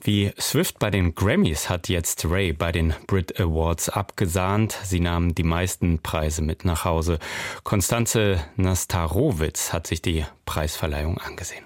Wie 0.00 0.32
Swift 0.40 0.78
bei 0.78 0.88
den 0.88 1.14
Grammys 1.14 1.68
hat 1.68 1.90
jetzt 1.90 2.24
Ray 2.24 2.54
bei 2.54 2.72
den 2.72 2.94
Brit 3.06 3.38
Awards 3.38 3.90
abgesahnt. 3.90 4.78
Sie 4.84 5.00
nahm 5.00 5.34
die 5.34 5.42
meisten 5.42 5.98
Preise 5.98 6.40
mit 6.40 6.64
nach 6.64 6.86
Hause. 6.86 7.18
Konstanze 7.62 8.42
Nastarowitz 8.56 9.74
hat 9.74 9.86
sich 9.86 10.00
die 10.00 10.24
Preisverleihung 10.46 11.18
angesehen. 11.18 11.64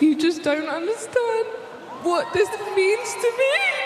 You 0.00 0.16
just 0.18 0.44
don't 0.44 0.66
understand 0.66 1.46
what 2.02 2.24
this 2.32 2.48
means 2.74 3.14
to 3.14 3.28
me. 3.36 3.83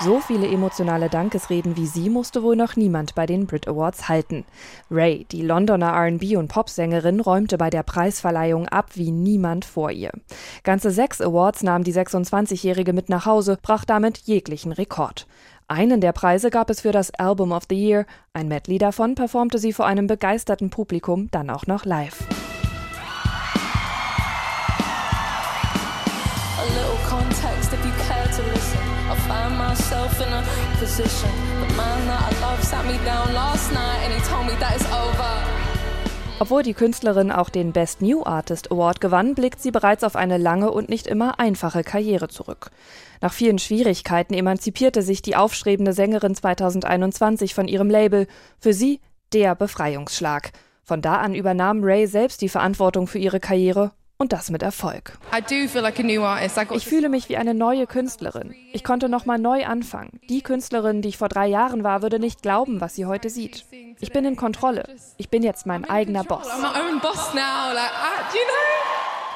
So 0.00 0.20
viele 0.20 0.46
emotionale 0.46 1.08
Dankesreden 1.08 1.76
wie 1.76 1.86
sie 1.86 2.10
musste 2.10 2.42
wohl 2.42 2.54
noch 2.54 2.76
niemand 2.76 3.14
bei 3.14 3.24
den 3.24 3.46
Brit 3.46 3.66
Awards 3.66 4.08
halten. 4.08 4.44
Ray, 4.90 5.26
die 5.32 5.40
Londoner 5.40 5.94
RB- 5.94 6.36
und 6.36 6.48
Popsängerin, 6.48 7.18
räumte 7.20 7.56
bei 7.56 7.70
der 7.70 7.82
Preisverleihung 7.82 8.68
ab 8.68 8.90
wie 8.94 9.10
niemand 9.10 9.64
vor 9.64 9.90
ihr. 9.90 10.12
Ganze 10.64 10.90
sechs 10.90 11.22
Awards 11.22 11.62
nahm 11.62 11.82
die 11.82 11.94
26-Jährige 11.94 12.92
mit 12.92 13.08
nach 13.08 13.24
Hause, 13.24 13.58
brach 13.62 13.86
damit 13.86 14.18
jeglichen 14.18 14.72
Rekord. 14.72 15.26
Einen 15.66 16.02
der 16.02 16.12
Preise 16.12 16.50
gab 16.50 16.68
es 16.68 16.82
für 16.82 16.92
das 16.92 17.10
Album 17.14 17.50
of 17.50 17.64
the 17.70 17.74
Year, 17.74 18.04
ein 18.34 18.48
Medley 18.48 18.76
davon 18.78 19.14
performte 19.14 19.58
sie 19.58 19.72
vor 19.72 19.86
einem 19.86 20.06
begeisterten 20.06 20.68
Publikum 20.68 21.28
dann 21.30 21.48
auch 21.48 21.66
noch 21.66 21.86
live. 21.86 22.18
Position. 30.86 31.30
The 31.68 31.74
man 31.74 32.06
that 32.06 32.32
I 32.32 32.40
love 32.40 32.62
sat 32.62 32.86
me 32.86 32.96
down 33.04 33.34
last 33.34 33.72
night 33.72 34.00
and 34.04 34.12
he 34.14 34.20
told 34.30 34.46
me 34.46 34.54
that 34.60 34.76
it's 34.76 34.86
over. 34.86 35.42
Obwohl 36.38 36.62
die 36.62 36.74
Künstlerin 36.74 37.32
auch 37.32 37.48
den 37.48 37.72
Best 37.72 38.02
New 38.02 38.22
Artist 38.22 38.70
Award 38.70 39.00
gewann, 39.00 39.34
blickt 39.34 39.60
sie 39.60 39.70
bereits 39.70 40.04
auf 40.04 40.14
eine 40.14 40.38
lange 40.38 40.70
und 40.70 40.88
nicht 40.88 41.06
immer 41.06 41.40
einfache 41.40 41.82
Karriere 41.82 42.28
zurück. 42.28 42.70
Nach 43.20 43.32
vielen 43.32 43.58
Schwierigkeiten 43.58 44.34
emanzipierte 44.34 45.02
sich 45.02 45.22
die 45.22 45.34
aufstrebende 45.34 45.92
Sängerin 45.92 46.34
2021 46.34 47.54
von 47.54 47.66
ihrem 47.66 47.90
Label. 47.90 48.28
Für 48.60 48.74
sie 48.74 49.00
der 49.32 49.54
Befreiungsschlag. 49.54 50.52
Von 50.84 51.00
da 51.02 51.16
an 51.16 51.34
übernahm 51.34 51.82
Ray 51.82 52.06
selbst 52.06 52.42
die 52.42 52.50
Verantwortung 52.50 53.08
für 53.08 53.18
ihre 53.18 53.40
Karriere 53.40 53.92
und 54.18 54.32
das 54.32 54.50
mit 54.50 54.62
Erfolg. 54.62 55.18
Ich 56.76 56.86
fühle 56.86 57.08
mich 57.08 57.28
wie 57.28 57.36
eine 57.36 57.54
neue 57.54 57.86
Künstlerin. 57.86 58.54
Ich 58.72 58.82
konnte 58.84 59.08
nochmal 59.08 59.38
neu 59.38 59.66
anfangen. 59.66 60.20
Die 60.28 60.42
Künstlerin, 60.42 61.02
die 61.02 61.08
ich 61.10 61.18
vor 61.18 61.28
drei 61.28 61.46
Jahren 61.46 61.84
war, 61.84 62.02
würde 62.02 62.18
nicht 62.18 62.42
glauben, 62.42 62.80
was 62.80 62.94
sie 62.94 63.06
heute 63.06 63.28
sieht. 63.30 63.66
Ich 64.00 64.12
bin 64.12 64.24
in 64.24 64.36
Kontrolle. 64.36 64.84
Ich 65.18 65.28
bin 65.28 65.42
jetzt 65.42 65.66
mein 65.66 65.84
eigener 65.88 66.24
Boss. 66.24 66.46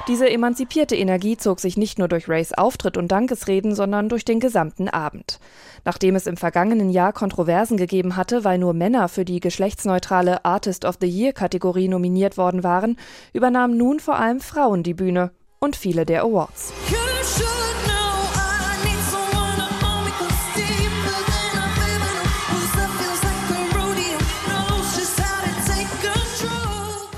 Diese 0.08 0.28
emanzipierte 0.28 0.96
Energie 0.96 1.36
zog 1.36 1.60
sich 1.60 1.76
nicht 1.76 1.98
nur 1.98 2.08
durch 2.08 2.28
Rays 2.28 2.52
Auftritt 2.52 2.96
und 2.96 3.08
Dankesreden, 3.08 3.74
sondern 3.74 4.08
durch 4.08 4.24
den 4.24 4.40
gesamten 4.40 4.88
Abend. 4.88 5.38
Nachdem 5.84 6.16
es 6.16 6.26
im 6.26 6.36
vergangenen 6.36 6.90
Jahr 6.90 7.12
Kontroversen 7.12 7.76
gegeben 7.76 8.16
hatte, 8.16 8.42
weil 8.42 8.58
nur 8.58 8.72
Männer 8.72 9.08
für 9.08 9.24
die 9.24 9.40
geschlechtsneutrale 9.40 10.44
Artist 10.44 10.84
of 10.84 10.96
the 11.00 11.06
Year 11.06 11.32
Kategorie 11.32 11.88
nominiert 11.88 12.38
worden 12.38 12.64
waren, 12.64 12.96
übernahmen 13.32 13.76
nun 13.76 14.00
vor 14.00 14.16
allem 14.16 14.40
Frauen 14.40 14.82
die 14.82 14.94
Bühne 14.94 15.32
und 15.58 15.76
viele 15.76 16.06
der 16.06 16.22
Awards. 16.22 16.72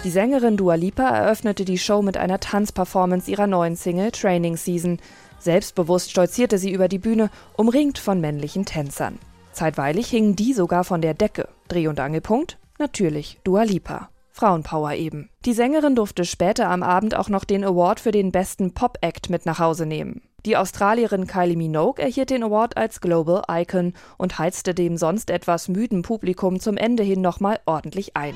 Die 0.04 0.10
Sängerin 0.10 0.56
Dua 0.56 0.74
Lipa 0.74 1.08
eröffnete 1.08 1.64
die 1.64 1.78
Show 1.78 2.02
mit 2.02 2.16
einer 2.16 2.40
Tanzperformance 2.40 3.30
ihrer 3.30 3.46
neuen 3.46 3.76
Single 3.76 4.10
Training 4.10 4.56
Season. 4.56 4.98
Selbstbewusst 5.38 6.10
stolzierte 6.10 6.58
sie 6.58 6.72
über 6.72 6.88
die 6.88 6.98
Bühne, 6.98 7.30
umringt 7.56 7.98
von 7.98 8.20
männlichen 8.20 8.64
Tänzern. 8.64 9.20
Zeitweilig 9.52 10.08
hingen 10.08 10.34
die 10.34 10.54
sogar 10.54 10.82
von 10.82 11.02
der 11.02 11.14
Decke. 11.14 11.48
Dreh- 11.68 11.86
und 11.86 12.00
Angelpunkt? 12.00 12.58
Natürlich 12.80 13.38
Dua 13.44 13.62
Lipa. 13.62 14.08
Frauenpower 14.32 14.94
eben. 14.94 15.28
Die 15.44 15.52
Sängerin 15.52 15.94
durfte 15.94 16.24
später 16.24 16.68
am 16.68 16.82
Abend 16.82 17.14
auch 17.14 17.28
noch 17.28 17.44
den 17.44 17.62
Award 17.62 18.00
für 18.00 18.10
den 18.10 18.32
besten 18.32 18.74
Pop-Act 18.74 19.30
mit 19.30 19.46
nach 19.46 19.60
Hause 19.60 19.86
nehmen. 19.86 20.22
Die 20.44 20.56
Australierin 20.56 21.28
Kylie 21.28 21.56
Minogue 21.56 22.02
erhielt 22.02 22.30
den 22.30 22.42
Award 22.42 22.76
als 22.76 23.00
Global 23.00 23.44
Icon 23.48 23.92
und 24.18 24.40
heizte 24.40 24.74
dem 24.74 24.96
sonst 24.96 25.30
etwas 25.30 25.68
müden 25.68 26.02
Publikum 26.02 26.58
zum 26.58 26.76
Ende 26.76 27.04
hin 27.04 27.20
nochmal 27.20 27.60
ordentlich 27.66 28.16
ein. 28.16 28.34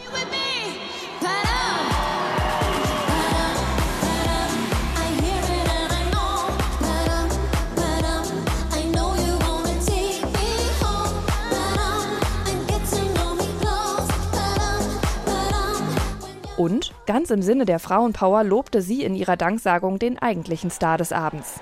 Und, 16.57 16.93
ganz 17.07 17.31
im 17.31 17.43
Sinne 17.43 17.67
der 17.67 17.79
Frauenpower, 17.79 18.43
lobte 18.43 18.81
sie 18.81 19.05
in 19.05 19.15
ihrer 19.15 19.37
Danksagung 19.37 19.99
den 19.99 20.19
eigentlichen 20.19 20.71
Star 20.71 20.97
des 20.97 21.13
Abends. 21.13 21.61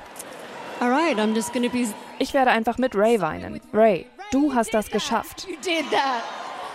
Ich 2.19 2.35
werde 2.35 2.51
einfach 2.51 2.79
mit 2.79 2.95
Ray 2.95 3.21
weinen. 3.21 3.61
Ray, 3.73 4.07
du 4.31 4.55
hast 4.55 4.73
das 4.73 4.91
geschafft. 4.91 5.47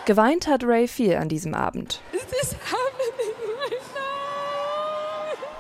Geweint 0.06 0.48
hat 0.48 0.64
Ray 0.64 0.88
viel 0.88 1.16
an 1.16 1.30
diesem 1.30 1.54
Abend. 1.54 2.02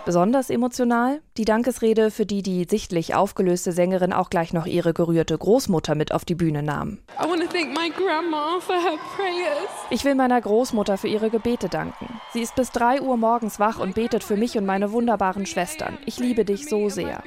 Besonders 0.10 0.50
emotional 0.50 1.22
die 1.38 1.46
Dankesrede, 1.46 2.10
für 2.10 2.26
die 2.26 2.42
die 2.42 2.66
sichtlich 2.68 3.14
aufgelöste 3.14 3.72
Sängerin 3.72 4.12
auch 4.12 4.32
gleich 4.32 4.54
noch 4.54 4.66
ihre 4.66 4.92
gerührte 4.92 5.38
Großmutter 5.38 5.94
mit 5.94 6.12
auf 6.12 6.26
die 6.26 6.34
Bühne 6.34 6.64
nahm. 6.64 6.98
Ich 9.92 10.04
will 10.06 10.16
meiner 10.16 10.42
Großmutter 10.42 10.98
für 10.98 11.08
ihre 11.08 11.30
Gebete 11.30 11.70
danken. 11.70 12.20
Sie 12.34 12.42
ist 12.42 12.56
bis 12.56 12.72
3 12.72 13.02
Uhr 13.02 13.18
morgens 13.18 13.60
wach 13.60 13.78
und 13.78 13.94
betet 13.94 14.24
für 14.24 14.36
mich 14.36 14.58
und 14.58 14.66
meine 14.66 14.92
wunderbaren 14.94 15.46
Schwestern. 15.46 16.00
Ich 16.08 16.18
liebe 16.18 16.44
dich 16.44 16.68
so 16.68 16.90
sehr. 16.90 17.22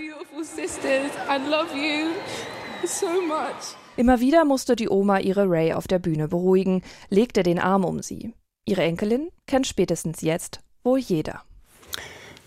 Immer 3.97 4.19
wieder 4.19 4.45
musste 4.45 4.75
die 4.75 4.89
Oma 4.89 5.21
ihre 5.21 5.49
Ray 5.49 5.73
auf 5.73 5.87
der 5.87 6.01
Bühne 6.01 6.27
beruhigen, 6.27 6.83
legte 7.11 7.45
den 7.45 7.61
Arm 7.61 7.85
um 7.85 8.03
sie. 8.03 8.35
Ihre 8.65 8.83
Enkelin 8.83 9.29
kennt 9.47 9.69
spätestens 9.69 10.21
jetzt 10.23 10.59
wohl 10.83 10.99
jeder. 10.99 11.45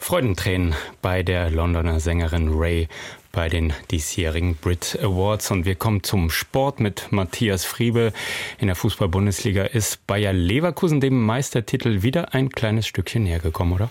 Freudentränen 0.06 0.76
bei 1.02 1.24
der 1.24 1.50
Londoner 1.50 2.00
Sängerin 2.00 2.50
Ray 2.54 2.88
bei 3.32 3.50
den 3.50 3.74
diesjährigen 3.90 4.54
Brit 4.54 5.00
Awards. 5.02 5.50
Und 5.50 5.66
wir 5.66 5.74
kommen 5.74 6.04
zum 6.04 6.30
Sport 6.30 6.80
mit 6.80 7.12
Matthias 7.12 7.66
Friebe. 7.66 8.14
In 8.60 8.68
der 8.68 8.76
Fußball-Bundesliga 8.76 9.64
ist 9.64 10.06
Bayer 10.06 10.32
Leverkusen 10.32 11.00
dem 11.02 11.20
Meistertitel 11.24 12.04
wieder 12.04 12.36
ein 12.36 12.50
kleines 12.50 12.86
Stückchen 12.86 13.24
näher 13.24 13.40
gekommen, 13.40 13.74
oder? 13.74 13.90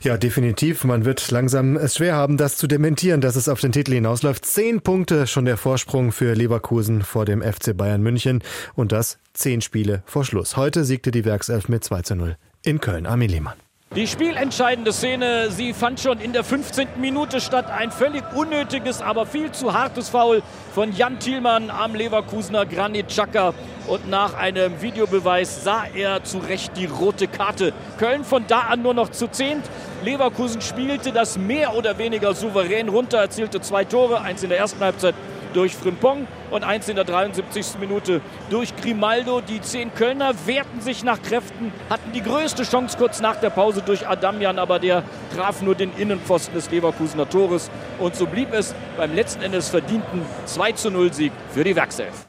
Ja, 0.00 0.16
definitiv. 0.16 0.84
Man 0.84 1.04
wird 1.04 1.30
langsam 1.30 1.76
es 1.76 1.96
schwer 1.96 2.16
haben, 2.16 2.38
das 2.38 2.56
zu 2.56 2.66
dementieren, 2.66 3.20
dass 3.20 3.36
es 3.36 3.46
auf 3.46 3.60
den 3.60 3.72
Titel 3.72 3.92
hinausläuft. 3.92 4.46
Zehn 4.46 4.80
Punkte 4.80 5.26
schon 5.26 5.44
der 5.44 5.58
Vorsprung 5.58 6.10
für 6.10 6.32
Leverkusen 6.32 7.02
vor 7.02 7.26
dem 7.26 7.42
FC 7.42 7.76
Bayern 7.76 8.00
München. 8.00 8.42
Und 8.76 8.92
das 8.92 9.18
zehn 9.34 9.60
Spiele 9.60 10.04
vor 10.06 10.24
Schluss. 10.24 10.56
Heute 10.56 10.86
siegte 10.86 11.10
die 11.10 11.26
Werkself 11.26 11.68
mit 11.68 11.84
2 11.84 12.00
zu 12.00 12.16
0 12.16 12.38
in 12.62 12.80
Köln. 12.80 13.04
Armin 13.04 13.28
Lehmann. 13.28 13.69
Die 13.96 14.06
spielentscheidende 14.06 14.92
Szene, 14.92 15.50
sie 15.50 15.72
fand 15.72 15.98
schon 15.98 16.20
in 16.20 16.32
der 16.32 16.44
15. 16.44 17.00
Minute 17.00 17.40
statt. 17.40 17.68
Ein 17.68 17.90
völlig 17.90 18.22
unnötiges, 18.36 19.02
aber 19.02 19.26
viel 19.26 19.50
zu 19.50 19.74
hartes 19.74 20.10
Foul 20.10 20.44
von 20.72 20.92
Jan 20.92 21.18
Thielmann 21.18 21.70
am 21.70 21.96
Leverkusener 21.96 22.66
Granit 22.66 23.08
Xhaka. 23.08 23.52
Und 23.88 24.08
nach 24.08 24.34
einem 24.34 24.80
Videobeweis 24.80 25.64
sah 25.64 25.86
er 25.92 26.22
zu 26.22 26.38
Recht 26.38 26.76
die 26.76 26.86
rote 26.86 27.26
Karte. 27.26 27.72
Köln 27.98 28.22
von 28.22 28.44
da 28.46 28.60
an 28.60 28.82
nur 28.82 28.94
noch 28.94 29.08
zu 29.08 29.26
zehnt. 29.26 29.64
Leverkusen 30.04 30.60
spielte 30.60 31.10
das 31.10 31.36
mehr 31.36 31.74
oder 31.74 31.98
weniger 31.98 32.32
souverän 32.32 32.88
runter, 32.88 33.18
erzielte 33.18 33.60
zwei 33.60 33.84
Tore, 33.84 34.20
eins 34.20 34.44
in 34.44 34.50
der 34.50 34.58
ersten 34.58 34.78
Halbzeit 34.78 35.16
durch 35.52 35.74
Frimpong 35.74 36.26
und 36.50 36.64
eins 36.64 36.88
in 36.88 36.96
der 36.96 37.04
73. 37.04 37.78
Minute 37.78 38.20
durch 38.50 38.74
Grimaldo. 38.76 39.40
Die 39.40 39.60
zehn 39.60 39.94
Kölner 39.94 40.32
wehrten 40.46 40.80
sich 40.80 41.04
nach 41.04 41.20
Kräften, 41.22 41.72
hatten 41.88 42.12
die 42.12 42.22
größte 42.22 42.64
Chance 42.64 42.96
kurz 42.98 43.20
nach 43.20 43.36
der 43.36 43.50
Pause 43.50 43.82
durch 43.84 44.06
Adamian, 44.06 44.58
aber 44.58 44.78
der 44.78 45.02
traf 45.34 45.62
nur 45.62 45.74
den 45.74 45.92
Innenpfosten 45.96 46.54
des 46.54 46.70
Leverkusener 46.70 47.28
Tores. 47.28 47.70
Und 47.98 48.16
so 48.16 48.26
blieb 48.26 48.52
es 48.52 48.74
beim 48.96 49.14
letzten 49.14 49.42
Endes 49.42 49.68
verdienten 49.68 50.22
2 50.46 50.72
zu 50.72 50.90
0 50.90 51.12
Sieg 51.12 51.32
für 51.52 51.64
die 51.64 51.76
Werkself. 51.76 52.26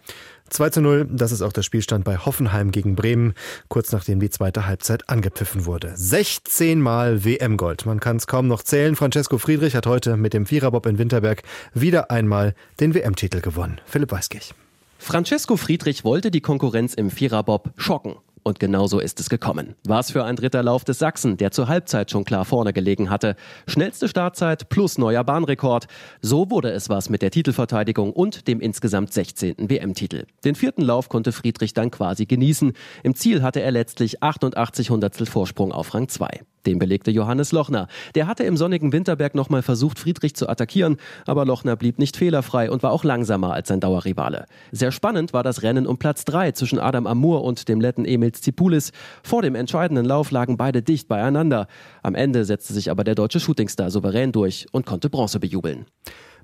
2 0.51 0.69
zu 0.69 0.81
0, 0.81 1.07
das 1.09 1.31
ist 1.31 1.41
auch 1.41 1.53
der 1.53 1.63
Spielstand 1.63 2.03
bei 2.03 2.17
Hoffenheim 2.17 2.71
gegen 2.71 2.95
Bremen, 2.95 3.33
kurz 3.69 3.93
nachdem 3.93 4.19
die 4.19 4.29
zweite 4.29 4.67
Halbzeit 4.67 5.09
angepfiffen 5.09 5.65
wurde. 5.65 5.93
16 5.95 6.81
Mal 6.81 7.23
WM-Gold, 7.23 7.85
man 7.85 8.01
kann 8.01 8.17
es 8.17 8.27
kaum 8.27 8.47
noch 8.47 8.61
zählen. 8.61 8.97
Francesco 8.97 9.37
Friedrich 9.37 9.75
hat 9.75 9.87
heute 9.87 10.17
mit 10.17 10.33
dem 10.33 10.45
Viererbob 10.45 10.85
in 10.87 10.97
Winterberg 10.97 11.43
wieder 11.73 12.11
einmal 12.11 12.53
den 12.81 12.93
WM-Titel 12.93 13.39
gewonnen. 13.39 13.79
Philipp 13.85 14.11
Weiskirch. 14.11 14.53
Francesco 14.97 15.55
Friedrich 15.55 16.03
wollte 16.03 16.31
die 16.31 16.41
Konkurrenz 16.41 16.93
im 16.93 17.09
Viererbob 17.09 17.71
schocken. 17.77 18.17
Und 18.43 18.59
genauso 18.59 18.99
ist 18.99 19.19
es 19.19 19.29
gekommen. 19.29 19.75
Was 19.85 20.11
für 20.11 20.23
ein 20.23 20.35
dritter 20.35 20.63
Lauf 20.63 20.83
des 20.83 20.99
Sachsen, 20.99 21.37
der 21.37 21.51
zur 21.51 21.67
Halbzeit 21.67 22.09
schon 22.09 22.23
klar 22.23 22.45
vorne 22.45 22.73
gelegen 22.73 23.09
hatte. 23.09 23.35
Schnellste 23.67 24.07
Startzeit 24.07 24.69
plus 24.69 24.97
neuer 24.97 25.23
Bahnrekord. 25.23 25.85
So 26.21 26.49
wurde 26.49 26.71
es 26.71 26.89
was 26.89 27.09
mit 27.09 27.21
der 27.21 27.31
Titelverteidigung 27.31 28.13
und 28.13 28.47
dem 28.47 28.59
insgesamt 28.59 29.13
16. 29.13 29.69
WM-Titel. 29.69 30.25
Den 30.43 30.55
vierten 30.55 30.81
Lauf 30.81 31.09
konnte 31.09 31.31
Friedrich 31.31 31.73
dann 31.73 31.91
quasi 31.91 32.25
genießen. 32.25 32.73
Im 33.03 33.15
Ziel 33.15 33.43
hatte 33.43 33.61
er 33.61 33.71
letztlich 33.71 34.23
88 34.23 34.89
Hundertstel 34.89 35.27
Vorsprung 35.27 35.71
auf 35.71 35.93
Rang 35.93 36.09
2. 36.09 36.41
Den 36.65 36.79
belegte 36.79 37.11
Johannes 37.11 37.51
Lochner. 37.51 37.87
Der 38.15 38.27
hatte 38.27 38.43
im 38.43 38.57
sonnigen 38.57 38.93
Winterberg 38.93 39.35
nochmal 39.35 39.61
versucht, 39.61 39.99
Friedrich 39.99 40.35
zu 40.35 40.47
attackieren, 40.47 40.97
aber 41.25 41.45
Lochner 41.45 41.75
blieb 41.75 41.99
nicht 41.99 42.17
fehlerfrei 42.17 42.69
und 42.69 42.83
war 42.83 42.91
auch 42.91 43.03
langsamer 43.03 43.53
als 43.53 43.67
sein 43.67 43.79
Dauerrivale. 43.79 44.45
Sehr 44.71 44.91
spannend 44.91 45.33
war 45.33 45.43
das 45.43 45.63
Rennen 45.63 45.87
um 45.87 45.97
Platz 45.97 46.25
3 46.25 46.51
zwischen 46.51 46.79
Adam 46.79 47.07
Amur 47.07 47.43
und 47.43 47.67
dem 47.67 47.81
Letten 47.81 48.05
Emil 48.05 48.31
Tsipoulis. 48.31 48.91
Vor 49.23 49.41
dem 49.41 49.55
entscheidenden 49.55 50.05
Lauf 50.05 50.31
lagen 50.31 50.57
beide 50.57 50.81
dicht 50.81 51.07
beieinander. 51.07 51.67
Am 52.03 52.15
Ende 52.15 52.45
setzte 52.45 52.73
sich 52.73 52.91
aber 52.91 53.03
der 53.03 53.15
deutsche 53.15 53.39
Shootingstar 53.39 53.89
souverän 53.89 54.31
durch 54.31 54.67
und 54.71 54.85
konnte 54.85 55.09
Bronze 55.09 55.39
bejubeln. 55.39 55.85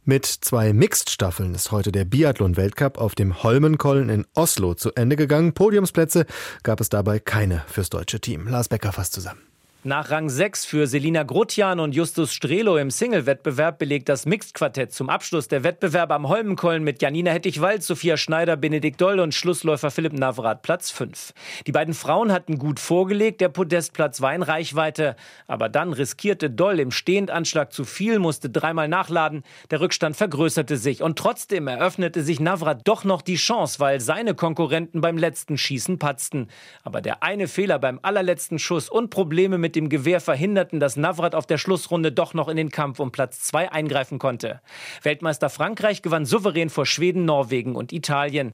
Mit 0.10 0.25
zwei 0.25 0.71
Mixed-Staffeln 0.71 1.53
ist 1.53 1.71
heute 1.71 1.91
der 1.91 2.06
Biathlon-Weltcup 2.06 2.97
auf 2.97 3.13
dem 3.13 3.43
Holmenkollen 3.43 4.08
in 4.08 4.25
Oslo 4.36 4.73
zu 4.73 4.93
Ende 4.93 5.17
gegangen. 5.17 5.53
Podiumsplätze 5.53 6.25
gab 6.63 6.80
es 6.80 6.88
dabei 6.88 7.19
keine 7.19 7.63
fürs 7.67 7.89
deutsche 7.89 8.21
Team. 8.21 8.47
Lars 8.47 8.69
Becker 8.69 8.93
fasst 8.93 9.12
zusammen. 9.12 9.46
Nach 9.88 10.12
Rang 10.12 10.28
6 10.28 10.65
für 10.65 10.86
Selina 10.86 11.23
Grotjan 11.23 11.80
und 11.80 11.95
Justus 11.95 12.34
Strelo 12.34 12.76
im 12.76 12.91
Single-Wettbewerb 12.91 13.80
belegt 13.80 14.10
das 14.10 14.26
Mixed-Quartett 14.26 14.91
zum 14.91 15.10
Abschluss 15.10 15.47
der 15.47 15.63
Wettbewerbe 15.63 16.13
am 16.13 16.28
Holmenkollen 16.28 16.84
mit 16.84 17.02
Janina 17.02 17.32
Hettich-Wald, 17.32 17.84
Sophia 17.84 18.17
Schneider, 18.17 18.58
Benedikt 18.58 19.00
Doll 19.00 19.21
und 19.21 19.34
Schlussläufer 19.34 19.89
Philipp 19.89 20.12
Navrat 20.12 20.62
Platz 20.62 20.91
5. 20.91 21.34
Die 21.67 21.71
beiden 21.71 21.93
Frauen 21.93 22.34
hatten 22.34 22.58
gut 22.58 22.82
vorgelegt, 22.82 23.39
der 23.39 23.47
Podestplatz 23.47 24.19
war 24.19 24.36
in 24.36 24.43
Reichweite. 24.43 25.15
Aber 25.47 25.69
dann 25.69 25.93
riskierte 25.93 26.50
Doll 26.50 26.82
im 26.82 26.91
Stehendanschlag 26.91 27.71
zu 27.71 27.86
viel, 27.86 28.19
musste 28.19 28.50
dreimal 28.50 28.89
nachladen, 28.89 29.43
der 29.71 29.80
Rückstand 29.80 30.17
vergrößerte 30.17 30.76
sich 30.76 31.02
und 31.02 31.17
trotzdem 31.17 31.69
eröffnete 31.69 32.23
sich 32.23 32.41
Navrat 32.41 32.82
doch 32.84 33.06
noch 33.06 33.21
die 33.21 33.36
Chance, 33.38 33.80
weil 33.80 34.02
seine 34.02 34.36
Konkurrenten 34.36 35.00
beim 35.00 35.17
letzten 35.17 35.58
Schießen 35.58 35.97
patzten. 35.97 36.50
Aber 36.84 37.00
der 37.00 37.23
eine 37.23 37.47
Fehler 37.47 37.80
beim 37.80 38.02
allerletzten 38.02 38.60
Schuss 38.60 38.89
und 38.89 39.12
Probleme 39.12 39.58
mit 39.58 39.77
dem 39.78 39.90
Gewehr 39.90 40.20
verhinderten, 40.20 40.80
dass 40.80 40.98
Navrat 40.98 41.36
auf 41.36 41.46
der 41.46 41.58
Schlussrunde 41.58 42.12
doch 42.12 42.34
noch 42.34 42.48
in 42.48 42.58
den 42.58 42.70
Kampf 42.70 43.00
um 43.00 43.12
Platz 43.12 43.42
2 43.42 43.72
eingreifen 43.72 44.20
konnte. 44.20 44.60
Weltmeister 45.04 45.50
Frankreich 45.50 46.02
gewann 46.02 46.26
souverän 46.26 46.70
vor 46.70 46.86
Schweden, 46.86 47.26
Norwegen 47.26 47.76
und 47.76 47.94
Italien. 47.94 48.54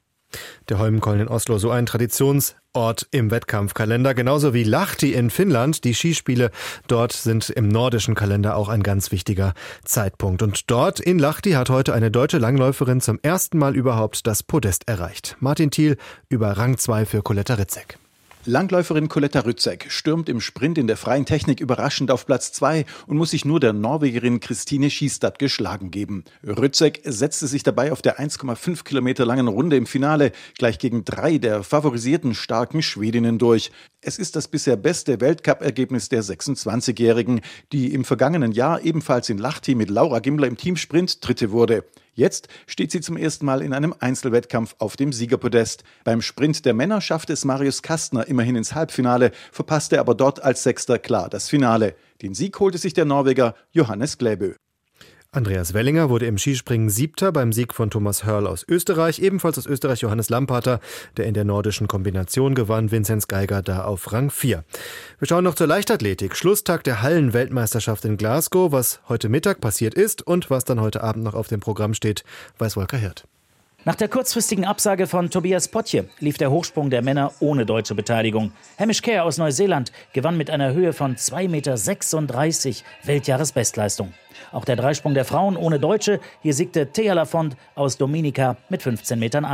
Der 0.67 0.79
Holmenkollen 0.79 1.21
in 1.21 1.27
Oslo, 1.27 1.59
so 1.59 1.69
ein 1.69 1.85
Traditionsort 1.85 3.07
im 3.11 3.31
Wettkampfkalender, 3.31 4.13
genauso 4.13 4.53
wie 4.53 4.63
Lahti 4.63 5.13
in 5.13 5.29
Finnland. 5.29 5.83
Die 5.83 5.93
Skispiele 5.93 6.51
dort 6.87 7.13
sind 7.13 7.49
im 7.51 7.67
nordischen 7.67 8.15
Kalender 8.15 8.57
auch 8.57 8.67
ein 8.67 8.83
ganz 8.83 9.11
wichtiger 9.11 9.53
Zeitpunkt. 9.85 10.41
Und 10.41 10.71
dort 10.71 10.99
in 10.99 11.19
Lahti 11.19 11.51
hat 11.51 11.69
heute 11.69 11.93
eine 11.93 12.11
deutsche 12.11 12.39
Langläuferin 12.39 12.99
zum 12.99 13.19
ersten 13.21 13.57
Mal 13.57 13.75
überhaupt 13.75 14.25
das 14.27 14.43
Podest 14.43 14.87
erreicht. 14.87 15.37
Martin 15.39 15.71
Thiel 15.71 15.97
über 16.29 16.57
Rang 16.57 16.77
2 16.77 17.05
für 17.05 17.21
Coletta 17.21 17.53
Ritzek. 17.53 17.99
Langläuferin 18.45 19.07
Coletta 19.07 19.39
Rützek 19.39 19.85
stürmt 19.89 20.27
im 20.27 20.41
Sprint 20.41 20.77
in 20.77 20.87
der 20.87 20.97
freien 20.97 21.25
Technik 21.25 21.61
überraschend 21.61 22.11
auf 22.11 22.25
Platz 22.25 22.51
2 22.51 22.83
und 23.07 23.15
muss 23.15 23.31
sich 23.31 23.45
nur 23.45 23.61
der 23.61 23.71
Norwegerin 23.71 24.41
Christine 24.41 24.89
Schiestad 24.89 25.39
geschlagen 25.39 25.91
geben. 25.91 26.25
Rützek 26.45 26.99
setzte 27.05 27.47
sich 27.47 27.63
dabei 27.63 27.93
auf 27.93 28.01
der 28.01 28.19
1,5 28.19 28.83
Kilometer 28.83 29.25
langen 29.25 29.47
Runde 29.47 29.77
im 29.77 29.85
Finale 29.85 30.33
gleich 30.57 30.77
gegen 30.77 31.05
drei 31.05 31.37
der 31.37 31.63
favorisierten 31.63 32.35
starken 32.35 32.81
Schwedinnen 32.81 33.37
durch. 33.37 33.71
Es 34.01 34.17
ist 34.17 34.35
das 34.35 34.49
bisher 34.49 34.75
beste 34.75 35.21
Weltcup-Ergebnis 35.21 36.09
der 36.09 36.21
26-Jährigen, 36.21 37.39
die 37.71 37.93
im 37.93 38.03
vergangenen 38.03 38.51
Jahr 38.51 38.83
ebenfalls 38.83 39.29
in 39.29 39.37
Lahti 39.37 39.73
mit 39.73 39.89
Laura 39.89 40.19
Gimbler 40.19 40.47
im 40.47 40.57
Teamsprint 40.57 41.25
Dritte 41.25 41.51
wurde. 41.51 41.85
Jetzt 42.13 42.47
steht 42.67 42.91
sie 42.91 43.01
zum 43.01 43.17
ersten 43.17 43.45
Mal 43.45 43.61
in 43.61 43.73
einem 43.73 43.93
Einzelwettkampf 43.99 44.75
auf 44.77 44.95
dem 44.95 45.11
Siegerpodest. 45.11 45.83
Beim 46.03 46.21
Sprint 46.21 46.65
der 46.65 46.73
Männer 46.73 47.01
schaffte 47.01 47.33
es 47.33 47.43
Marius 47.43 47.81
Kastner 47.81 48.27
immerhin 48.27 48.55
ins 48.55 48.75
Halbfinale, 48.75 49.31
verpasste 49.51 49.99
aber 49.99 50.13
dort 50.13 50.43
als 50.43 50.63
Sechster 50.63 50.99
klar 50.99 51.29
das 51.29 51.49
Finale. 51.49 51.95
Den 52.21 52.33
Sieg 52.35 52.59
holte 52.59 52.77
sich 52.77 52.93
der 52.93 53.05
Norweger 53.05 53.55
Johannes 53.71 54.17
Gläbö. 54.17 54.53
Andreas 55.35 55.73
Wellinger 55.73 56.11
wurde 56.11 56.27
im 56.27 56.37
Skispringen 56.37 56.91
Siebter 56.91 57.31
beim 57.31 57.53
Sieg 57.53 57.73
von 57.73 57.89
Thomas 57.89 58.23
Hörl 58.23 58.45
aus 58.45 58.63
Österreich. 58.69 59.17
Ebenfalls 59.17 59.57
aus 59.57 59.65
Österreich 59.65 60.01
Johannes 60.01 60.29
Lampater, 60.29 60.79
der 61.17 61.25
in 61.25 61.33
der 61.33 61.43
nordischen 61.43 61.87
Kombination 61.87 62.53
gewann. 62.53 62.91
Vinzenz 62.91 63.27
Geiger 63.27 63.63
da 63.63 63.83
auf 63.83 64.13
Rang 64.13 64.29
4. 64.29 64.63
Wir 65.17 65.27
schauen 65.27 65.43
noch 65.43 65.55
zur 65.55 65.65
Leichtathletik. 65.65 66.35
Schlusstag 66.35 66.83
der 66.83 67.01
Hallenweltmeisterschaft 67.01 68.05
in 68.05 68.17
Glasgow. 68.17 68.71
Was 68.71 69.01
heute 69.09 69.27
Mittag 69.27 69.59
passiert 69.59 69.95
ist 69.95 70.21
und 70.21 70.51
was 70.51 70.65
dann 70.65 70.79
heute 70.79 71.01
Abend 71.01 71.23
noch 71.23 71.33
auf 71.33 71.47
dem 71.47 71.61
Programm 71.61 71.95
steht, 71.95 72.23
weiß 72.59 72.75
Volker 72.75 72.97
Hirt. 72.97 73.25
Nach 73.85 73.95
der 73.95 74.07
kurzfristigen 74.07 74.63
Absage 74.63 75.07
von 75.07 75.29
Tobias 75.29 75.67
Potje 75.67 76.05
lief 76.19 76.37
der 76.37 76.51
Hochsprung 76.51 76.89
der 76.89 77.01
Männer 77.01 77.33
ohne 77.41 77.65
deutsche 77.65 77.95
Beteiligung. 77.95 78.53
Hamish 78.79 79.01
Kerr 79.01 79.25
aus 79.25 79.37
Neuseeland 79.37 79.91
gewann 80.13 80.37
mit 80.37 80.49
einer 80.49 80.73
Höhe 80.73 80.93
von 80.93 81.17
2,36 81.17 81.49
Meter 81.49 81.75
Weltjahresbestleistung. 83.03 84.13
Auch 84.51 84.65
der 84.65 84.75
Dreisprung 84.75 85.13
der 85.13 85.25
Frauen 85.25 85.57
ohne 85.57 85.79
Deutsche, 85.79 86.19
hier 86.41 86.53
siegte 86.53 86.91
Thea 86.91 87.13
Lafont 87.13 87.55
aus 87.75 87.97
Dominica 87.97 88.57
mit 88.69 88.81
15,1 88.81 89.15
Metern. 89.17 89.45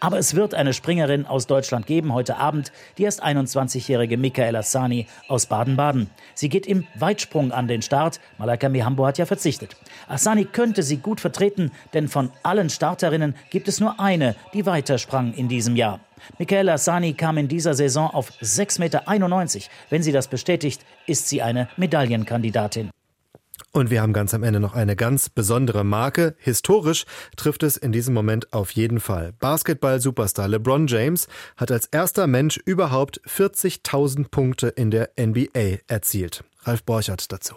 Aber 0.00 0.18
es 0.18 0.34
wird 0.34 0.54
eine 0.54 0.72
Springerin 0.72 1.26
aus 1.26 1.46
Deutschland 1.46 1.86
geben 1.86 2.12
heute 2.12 2.36
Abend, 2.36 2.72
die 2.98 3.04
erst 3.04 3.22
21-jährige 3.22 4.16
Michaela 4.16 4.62
Sani 4.62 5.06
aus 5.28 5.46
Baden-Baden. 5.46 6.10
Sie 6.34 6.48
geht 6.48 6.66
im 6.66 6.86
Weitsprung 6.94 7.52
an 7.52 7.68
den 7.68 7.82
Start. 7.82 8.20
Malaika 8.38 8.68
Mihambo 8.68 9.06
hat 9.06 9.18
ja 9.18 9.26
verzichtet. 9.26 9.76
Asani 10.08 10.44
könnte 10.44 10.82
sie 10.82 10.98
gut 10.98 11.20
vertreten, 11.20 11.70
denn 11.92 12.08
von 12.08 12.30
allen 12.42 12.70
Starterinnen 12.70 13.34
gibt 13.50 13.68
es 13.68 13.80
nur 13.80 14.00
eine, 14.00 14.36
die 14.52 14.66
weitersprang 14.66 15.34
in 15.34 15.48
diesem 15.48 15.76
Jahr. 15.76 16.00
Michaela 16.38 16.78
Sani 16.78 17.12
kam 17.12 17.38
in 17.38 17.48
dieser 17.48 17.74
Saison 17.74 18.08
auf 18.10 18.30
6,91 18.40 18.78
Meter. 18.80 19.70
Wenn 19.90 20.02
sie 20.02 20.12
das 20.12 20.28
bestätigt, 20.28 20.84
ist 21.06 21.28
sie 21.28 21.42
eine 21.42 21.68
Medaillenkandidatin. 21.76 22.90
Und 23.74 23.90
wir 23.90 24.02
haben 24.02 24.12
ganz 24.12 24.32
am 24.34 24.44
Ende 24.44 24.60
noch 24.60 24.74
eine 24.74 24.94
ganz 24.94 25.28
besondere 25.28 25.82
Marke. 25.82 26.36
Historisch 26.38 27.06
trifft 27.36 27.64
es 27.64 27.76
in 27.76 27.90
diesem 27.90 28.14
Moment 28.14 28.52
auf 28.52 28.70
jeden 28.70 29.00
Fall. 29.00 29.32
Basketball-Superstar 29.40 30.46
LeBron 30.46 30.86
James 30.86 31.26
hat 31.56 31.72
als 31.72 31.86
erster 31.86 32.28
Mensch 32.28 32.56
überhaupt 32.56 33.20
40.000 33.26 34.28
Punkte 34.30 34.68
in 34.68 34.92
der 34.92 35.10
NBA 35.18 35.78
erzielt. 35.88 36.44
Ralf 36.62 36.84
Borchert 36.84 37.32
dazu. 37.32 37.56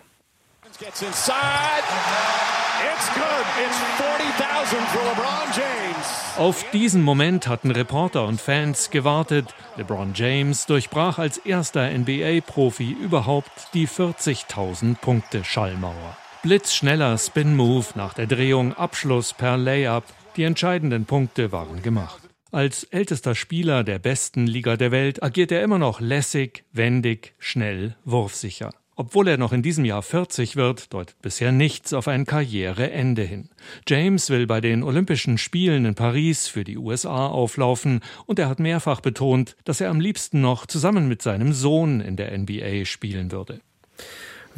It's 0.65 0.79
good. 0.79 2.46
It's 2.79 3.09
40,000 3.09 4.87
for 4.89 5.01
LeBron 5.01 5.47
James. 5.55 6.37
Auf 6.37 6.69
diesen 6.69 7.01
Moment 7.01 7.47
hatten 7.47 7.71
Reporter 7.71 8.27
und 8.27 8.39
Fans 8.39 8.91
gewartet. 8.91 9.55
LeBron 9.77 10.11
James 10.13 10.67
durchbrach 10.67 11.17
als 11.17 11.39
erster 11.39 11.89
NBA-Profi 11.89 12.91
überhaupt 12.91 13.73
die 13.73 13.87
40.000 13.87 14.95
Punkte 14.99 15.43
Schallmauer. 15.43 16.17
Blitzschneller 16.43 17.17
Spin-Move 17.17 17.87
nach 17.95 18.13
der 18.13 18.27
Drehung, 18.27 18.73
Abschluss 18.73 19.33
per 19.33 19.57
Layup. 19.57 20.03
Die 20.35 20.43
entscheidenden 20.43 21.05
Punkte 21.05 21.51
waren 21.51 21.81
gemacht. 21.81 22.21
Als 22.51 22.83
ältester 22.83 23.33
Spieler 23.33 23.83
der 23.83 23.97
besten 23.97 24.45
Liga 24.45 24.77
der 24.77 24.91
Welt 24.91 25.23
agiert 25.23 25.51
er 25.51 25.63
immer 25.63 25.79
noch 25.79 25.99
lässig, 25.99 26.63
wendig, 26.73 27.33
schnell, 27.39 27.95
wurfsicher. 28.05 28.69
Obwohl 28.99 29.27
er 29.27 29.37
noch 29.37 29.53
in 29.53 29.61
diesem 29.61 29.85
Jahr 29.85 30.01
40 30.01 30.55
wird, 30.55 30.91
deutet 30.91 31.21
bisher 31.21 31.51
nichts 31.51 31.93
auf 31.93 32.07
ein 32.07 32.25
Karriereende 32.25 33.21
hin. 33.21 33.49
James 33.87 34.31
will 34.31 34.47
bei 34.47 34.59
den 34.59 34.81
Olympischen 34.81 35.37
Spielen 35.37 35.85
in 35.85 35.93
Paris 35.93 36.47
für 36.47 36.63
die 36.63 36.79
USA 36.79 37.27
auflaufen 37.27 37.99
und 38.25 38.39
er 38.39 38.49
hat 38.49 38.59
mehrfach 38.59 39.01
betont, 39.01 39.55
dass 39.65 39.81
er 39.81 39.91
am 39.91 39.99
liebsten 39.99 40.41
noch 40.41 40.65
zusammen 40.65 41.07
mit 41.07 41.21
seinem 41.21 41.53
Sohn 41.53 42.01
in 42.01 42.15
der 42.15 42.35
NBA 42.35 42.85
spielen 42.85 43.31
würde. 43.31 43.61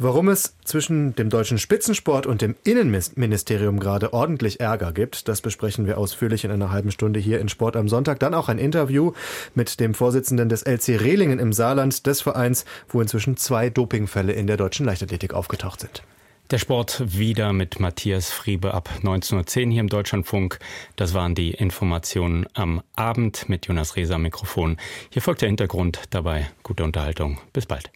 Warum 0.02 0.30
es 0.30 0.56
zwischen 0.64 1.14
dem 1.14 1.28
deutschen 1.28 1.58
Spitzensport 1.58 2.24
und 2.24 2.40
dem 2.40 2.56
Innenministerium 2.64 3.78
gerade 3.78 4.14
ordentlich 4.14 4.58
Ärger 4.58 4.92
gibt, 4.92 5.28
das 5.28 5.42
besprechen 5.42 5.86
wir 5.86 5.98
ausführlich 5.98 6.42
in 6.42 6.50
einer 6.50 6.70
halben 6.70 6.90
Stunde 6.90 7.20
hier 7.20 7.38
in 7.38 7.50
Sport 7.50 7.76
am 7.76 7.86
Sonntag. 7.86 8.18
Dann 8.18 8.32
auch 8.32 8.48
ein 8.48 8.56
Interview 8.56 9.12
mit 9.54 9.78
dem 9.78 9.92
Vorsitzenden 9.92 10.48
des 10.48 10.62
LC 10.62 11.02
Rehlingen 11.02 11.38
im 11.38 11.52
Saarland, 11.52 12.06
des 12.06 12.22
Vereins, 12.22 12.64
wo 12.88 13.02
inzwischen 13.02 13.36
zwei 13.36 13.68
Dopingfälle 13.68 14.32
in 14.32 14.46
der 14.46 14.56
deutschen 14.56 14.86
Leichtathletik 14.86 15.34
aufgetaucht 15.34 15.80
sind. 15.80 16.02
Der 16.50 16.56
Sport 16.56 17.02
wieder 17.04 17.52
mit 17.52 17.78
Matthias 17.78 18.30
Friebe 18.30 18.72
ab 18.72 18.88
19.10 19.02 19.34
Uhr 19.66 19.72
hier 19.72 19.80
im 19.80 19.90
Deutschlandfunk. 19.90 20.60
Das 20.96 21.12
waren 21.12 21.34
die 21.34 21.50
Informationen 21.50 22.46
am 22.54 22.80
Abend 22.96 23.50
mit 23.50 23.66
Jonas 23.66 23.96
Reser 23.96 24.16
Mikrofon. 24.16 24.78
Hier 25.10 25.20
folgt 25.20 25.42
der 25.42 25.50
Hintergrund, 25.50 26.00
dabei 26.08 26.50
gute 26.62 26.84
Unterhaltung. 26.84 27.38
Bis 27.52 27.66
bald. 27.66 27.90